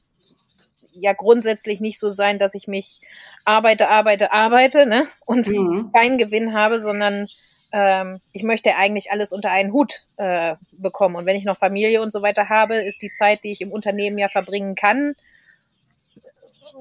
ja 0.92 1.12
grundsätzlich 1.12 1.81
nicht 1.81 1.98
so 1.98 2.11
sein, 2.11 2.38
dass 2.38 2.55
ich 2.55 2.68
mich 2.68 3.00
arbeite, 3.44 3.88
arbeite, 3.88 4.33
arbeite, 4.33 4.87
ne? 4.87 5.07
Und 5.24 5.46
Mhm. 5.48 5.90
keinen 5.92 6.18
Gewinn 6.18 6.55
habe, 6.55 6.81
sondern 6.81 7.26
ähm, 7.72 8.20
ich 8.33 8.42
möchte 8.42 8.76
eigentlich 8.76 9.11
alles 9.11 9.33
unter 9.33 9.50
einen 9.50 9.72
Hut 9.72 10.07
äh, 10.16 10.57
bekommen. 10.72 11.16
Und 11.16 11.26
wenn 11.26 11.37
ich 11.37 11.44
noch 11.44 11.57
Familie 11.57 12.02
und 12.02 12.12
so 12.12 12.22
weiter 12.22 12.48
habe, 12.48 12.76
ist 12.76 13.02
die 13.02 13.11
Zeit, 13.11 13.44
die 13.44 13.52
ich 13.52 13.61
im 13.62 13.72
Unternehmen 13.72 14.18
ja 14.18 14.28
verbringen 14.28 14.74
kann, 14.74 15.14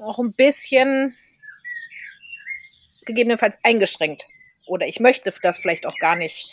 auch 0.04 0.18
ein 0.18 0.32
bisschen 0.32 1.16
gegebenenfalls 3.06 3.58
eingeschränkt. 3.62 4.26
Oder 4.66 4.86
ich 4.86 5.00
möchte 5.00 5.32
das 5.42 5.58
vielleicht 5.58 5.86
auch 5.86 5.96
gar 5.98 6.16
nicht 6.16 6.46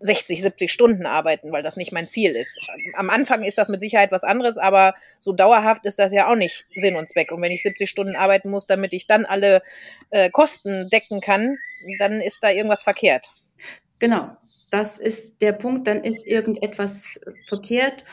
60, 0.00 0.42
70 0.42 0.72
Stunden 0.72 1.06
arbeiten, 1.06 1.52
weil 1.52 1.62
das 1.62 1.76
nicht 1.76 1.92
mein 1.92 2.08
Ziel 2.08 2.34
ist. 2.34 2.58
Am 2.94 3.10
Anfang 3.10 3.42
ist 3.42 3.58
das 3.58 3.68
mit 3.68 3.80
Sicherheit 3.80 4.10
was 4.12 4.24
anderes, 4.24 4.58
aber 4.58 4.94
so 5.18 5.32
dauerhaft 5.32 5.84
ist 5.84 5.98
das 5.98 6.12
ja 6.12 6.30
auch 6.30 6.36
nicht 6.36 6.66
Sinn 6.74 6.96
und 6.96 7.08
Zweck. 7.08 7.32
Und 7.32 7.42
wenn 7.42 7.52
ich 7.52 7.62
70 7.62 7.88
Stunden 7.88 8.16
arbeiten 8.16 8.50
muss, 8.50 8.66
damit 8.66 8.92
ich 8.94 9.06
dann 9.06 9.26
alle 9.26 9.62
äh, 10.10 10.30
Kosten 10.30 10.88
decken 10.88 11.20
kann, 11.20 11.58
dann 11.98 12.20
ist 12.20 12.42
da 12.42 12.50
irgendwas 12.50 12.82
verkehrt. 12.82 13.28
Genau, 13.98 14.30
das 14.70 14.98
ist 14.98 15.42
der 15.42 15.52
Punkt, 15.52 15.86
dann 15.86 16.02
ist 16.02 16.26
irgendetwas 16.26 17.20
verkehrt 17.46 18.04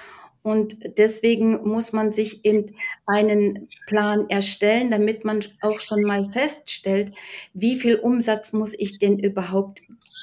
und 0.47 0.97
deswegen 0.97 1.67
muss 1.67 1.91
man 1.91 2.13
sich 2.13 2.45
eben 2.45 2.73
einen 3.05 3.67
Plan 3.85 4.29
erstellen, 4.29 4.91
damit 4.91 5.25
man 5.25 5.43
auch 5.61 5.81
schon 5.81 6.03
mal 6.03 6.23
feststellt, 6.23 7.11
wie 7.53 7.75
viel 7.75 7.95
Umsatz 7.95 8.53
muss 8.53 8.73
ich 8.77 8.97
denn 8.97 9.19
überhaupt 9.19 9.81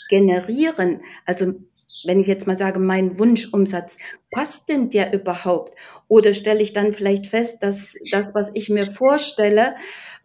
generieren? 0.08 1.00
Also 1.26 1.54
wenn 2.04 2.20
ich 2.20 2.26
jetzt 2.26 2.46
mal 2.46 2.58
sage, 2.58 2.80
mein 2.80 3.18
Wunschumsatz, 3.18 3.98
passt 4.30 4.68
denn 4.68 4.90
der 4.90 5.12
überhaupt? 5.12 5.78
Oder 6.08 6.34
stelle 6.34 6.62
ich 6.62 6.72
dann 6.72 6.92
vielleicht 6.92 7.26
fest, 7.26 7.62
dass 7.62 7.96
das, 8.10 8.34
was 8.34 8.50
ich 8.54 8.68
mir 8.68 8.86
vorstelle, 8.86 9.76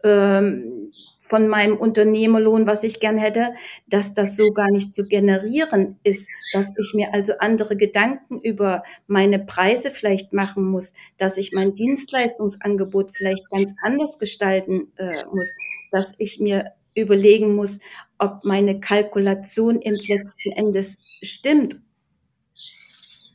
ähm, 0.04 0.92
von 1.30 1.46
meinem 1.46 1.76
Unternehmerlohn, 1.76 2.66
was 2.66 2.82
ich 2.82 2.98
gern 2.98 3.16
hätte, 3.16 3.54
dass 3.86 4.14
das 4.14 4.36
so 4.36 4.50
gar 4.50 4.68
nicht 4.72 4.92
zu 4.96 5.06
generieren 5.06 6.00
ist, 6.02 6.28
dass 6.52 6.72
ich 6.76 6.92
mir 6.92 7.14
also 7.14 7.34
andere 7.38 7.76
Gedanken 7.76 8.40
über 8.40 8.82
meine 9.06 9.38
Preise 9.38 9.92
vielleicht 9.92 10.32
machen 10.32 10.64
muss, 10.64 10.92
dass 11.18 11.36
ich 11.36 11.52
mein 11.52 11.74
Dienstleistungsangebot 11.74 13.12
vielleicht 13.14 13.48
ganz 13.48 13.76
anders 13.80 14.18
gestalten 14.18 14.92
äh, 14.96 15.24
muss, 15.26 15.54
dass 15.92 16.14
ich 16.18 16.40
mir 16.40 16.72
überlegen 17.00 17.54
muss, 17.54 17.78
ob 18.18 18.44
meine 18.44 18.80
Kalkulation 18.80 19.80
im 19.80 19.94
letzten 19.94 20.52
Endes 20.52 20.98
stimmt 21.22 21.80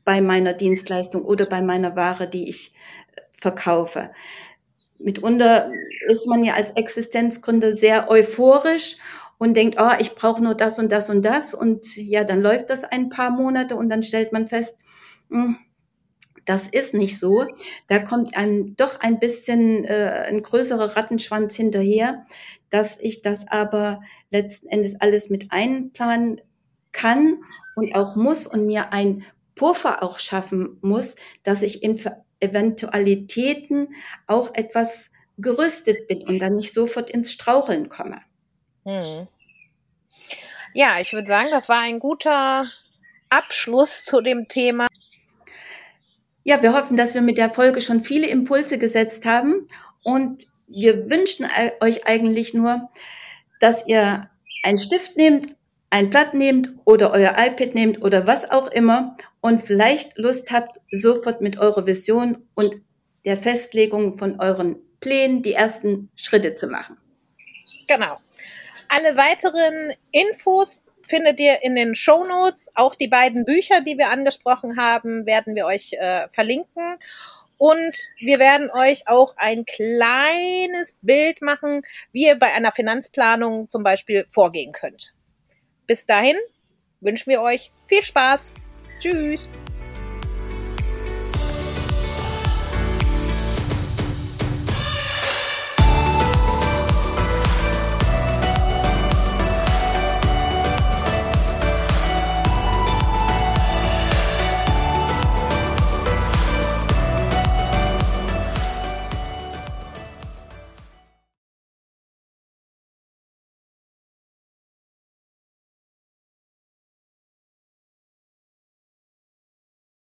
bei 0.04 0.22
meiner 0.22 0.54
Dienstleistung 0.54 1.24
oder 1.24 1.46
bei 1.46 1.62
meiner 1.62 1.96
Ware, 1.96 2.28
die 2.28 2.48
ich 2.50 2.74
äh, 3.16 3.22
verkaufe. 3.34 4.12
Mitunter 5.00 5.72
ist 6.08 6.28
man 6.28 6.44
ja 6.44 6.54
als 6.54 6.72
Existenzgründer 6.72 7.76
sehr 7.76 8.10
euphorisch 8.10 8.98
und 9.38 9.56
denkt, 9.58 9.78
oh, 9.80 9.92
ich 10.00 10.16
brauche 10.16 10.44
nur 10.44 10.56
das 10.56 10.80
und 10.80 10.92
das 10.92 11.10
und 11.10 11.24
das. 11.24 11.54
Und 11.54 11.98
ja, 11.98 12.24
dann 12.24 12.42
läuft 12.42 12.70
das 12.70 12.84
ein 12.86 13.10
paar 13.10 13.32
Monate 13.32 13.76
und 13.76 13.90
dann 13.90 14.04
stellt 14.04 14.32
man 14.32 14.48
fest, 14.48 14.78
hm, 15.30 15.58
das 16.46 16.68
ist 16.68 16.94
nicht 16.94 17.20
so. 17.20 17.46
Da 17.88 18.00
kommt 18.00 18.38
einem 18.38 18.76
doch 18.76 19.00
ein 19.00 19.20
bisschen 19.20 19.84
äh, 19.86 20.26
ein 20.28 20.42
größerer 20.42 20.96
Rattenschwanz 20.96 21.56
hinterher, 21.56 22.26
dass 22.70 23.00
ich 23.00 23.22
das 23.22 23.48
aber 23.48 24.02
letzten 24.32 24.68
Endes 24.68 25.00
alles 25.02 25.30
mit 25.30 25.52
einplanen 25.52 26.42
kann 26.92 27.44
und 27.76 27.96
auch 27.96 28.16
muss 28.16 28.48
und 28.48 28.66
mir 28.66 28.94
ein 28.94 29.24
Puffer 29.56 30.04
auch 30.04 30.20
schaffen 30.20 30.78
muss, 30.82 31.16
dass 31.44 31.62
ich 31.62 31.84
in 31.84 32.00
Eventualitäten 32.40 33.96
auch 34.28 34.54
etwas 34.54 35.12
gerüstet 35.38 36.08
bin 36.08 36.28
und 36.28 36.40
dann 36.40 36.56
nicht 36.56 36.74
sofort 36.74 37.10
ins 37.10 37.32
Straucheln 37.32 37.90
komme. 37.90 38.22
Hm. 38.86 39.28
Ja, 40.74 41.00
ich 41.00 41.14
würde 41.14 41.28
sagen, 41.28 41.50
das 41.52 41.70
war 41.70 41.82
ein 41.82 42.00
guter 42.00 42.70
Abschluss 43.30 44.04
zu 44.04 44.22
dem 44.22 44.48
Thema. 44.48 44.88
Ja, 46.48 46.62
wir 46.62 46.74
hoffen, 46.74 46.96
dass 46.96 47.16
wir 47.16 47.24
mit 47.24 47.40
der 47.40 47.50
Folge 47.50 47.82
schon 47.82 48.02
viele 48.02 48.28
Impulse 48.28 48.78
gesetzt 48.78 49.26
haben 49.26 49.68
und 50.04 50.46
wir 50.68 51.10
wünschen 51.10 51.48
euch 51.82 52.06
eigentlich 52.06 52.54
nur, 52.54 52.92
dass 53.60 53.88
ihr 53.88 54.30
einen 54.62 54.78
Stift 54.78 55.18
nehmt, 55.18 55.56
ein 55.90 56.12
Blatt 56.12 56.36
nehmt 56.36 56.70
oder 56.86 57.12
euer 57.12 57.36
iPad 57.36 57.74
nehmt 57.74 58.04
oder 58.04 58.28
was 58.28 58.52
auch 58.52 58.68
immer 58.68 59.18
und 59.42 59.60
vielleicht 59.60 60.20
Lust 60.20 60.52
habt, 60.52 60.78
sofort 60.92 61.42
mit 61.42 61.58
eurer 61.58 61.88
Vision 61.88 62.48
und 62.54 62.76
der 63.26 63.38
Festlegung 63.38 64.16
von 64.16 64.40
euren 64.40 64.76
Plänen 65.00 65.42
die 65.42 65.54
ersten 65.54 66.12
Schritte 66.16 66.54
zu 66.54 66.68
machen. 66.68 66.98
Genau. 67.88 68.20
Alle 68.88 69.18
weiteren 69.18 69.94
Infos 70.12 70.85
findet 71.06 71.40
ihr 71.40 71.64
in 71.64 71.76
den 71.76 71.96
Show 71.96 72.26
Notes. 72.26 72.70
Auch 72.76 72.96
die 72.96 73.08
beiden 73.08 73.46
Bücher, 73.46 73.82
die 73.82 73.98
wir 73.98 74.10
angesprochen 74.10 74.78
haben, 74.78 75.26
werden 75.26 75.56
wir 75.56 75.66
euch 75.66 75.94
äh, 75.94 76.28
verlinken. 76.32 76.98
Und 77.58 77.98
wir 78.20 78.40
werden 78.40 78.70
euch 78.70 79.08
auch 79.08 79.38
ein 79.38 79.66
kleines 79.66 80.98
Bild 81.02 81.42
machen, 81.42 81.84
wie 82.12 82.26
ihr 82.26 82.36
bei 82.36 82.54
einer 82.54 82.72
Finanzplanung 82.72 83.70
zum 83.70 83.84
Beispiel 83.84 84.26
vorgehen 84.30 84.74
könnt. 84.74 85.14
Bis 85.88 86.06
dahin 86.06 86.38
wünschen 87.00 87.30
wir 87.30 87.42
euch 87.42 87.72
viel 87.88 88.04
Spaß. 88.04 88.52
Tschüss. 89.00 89.50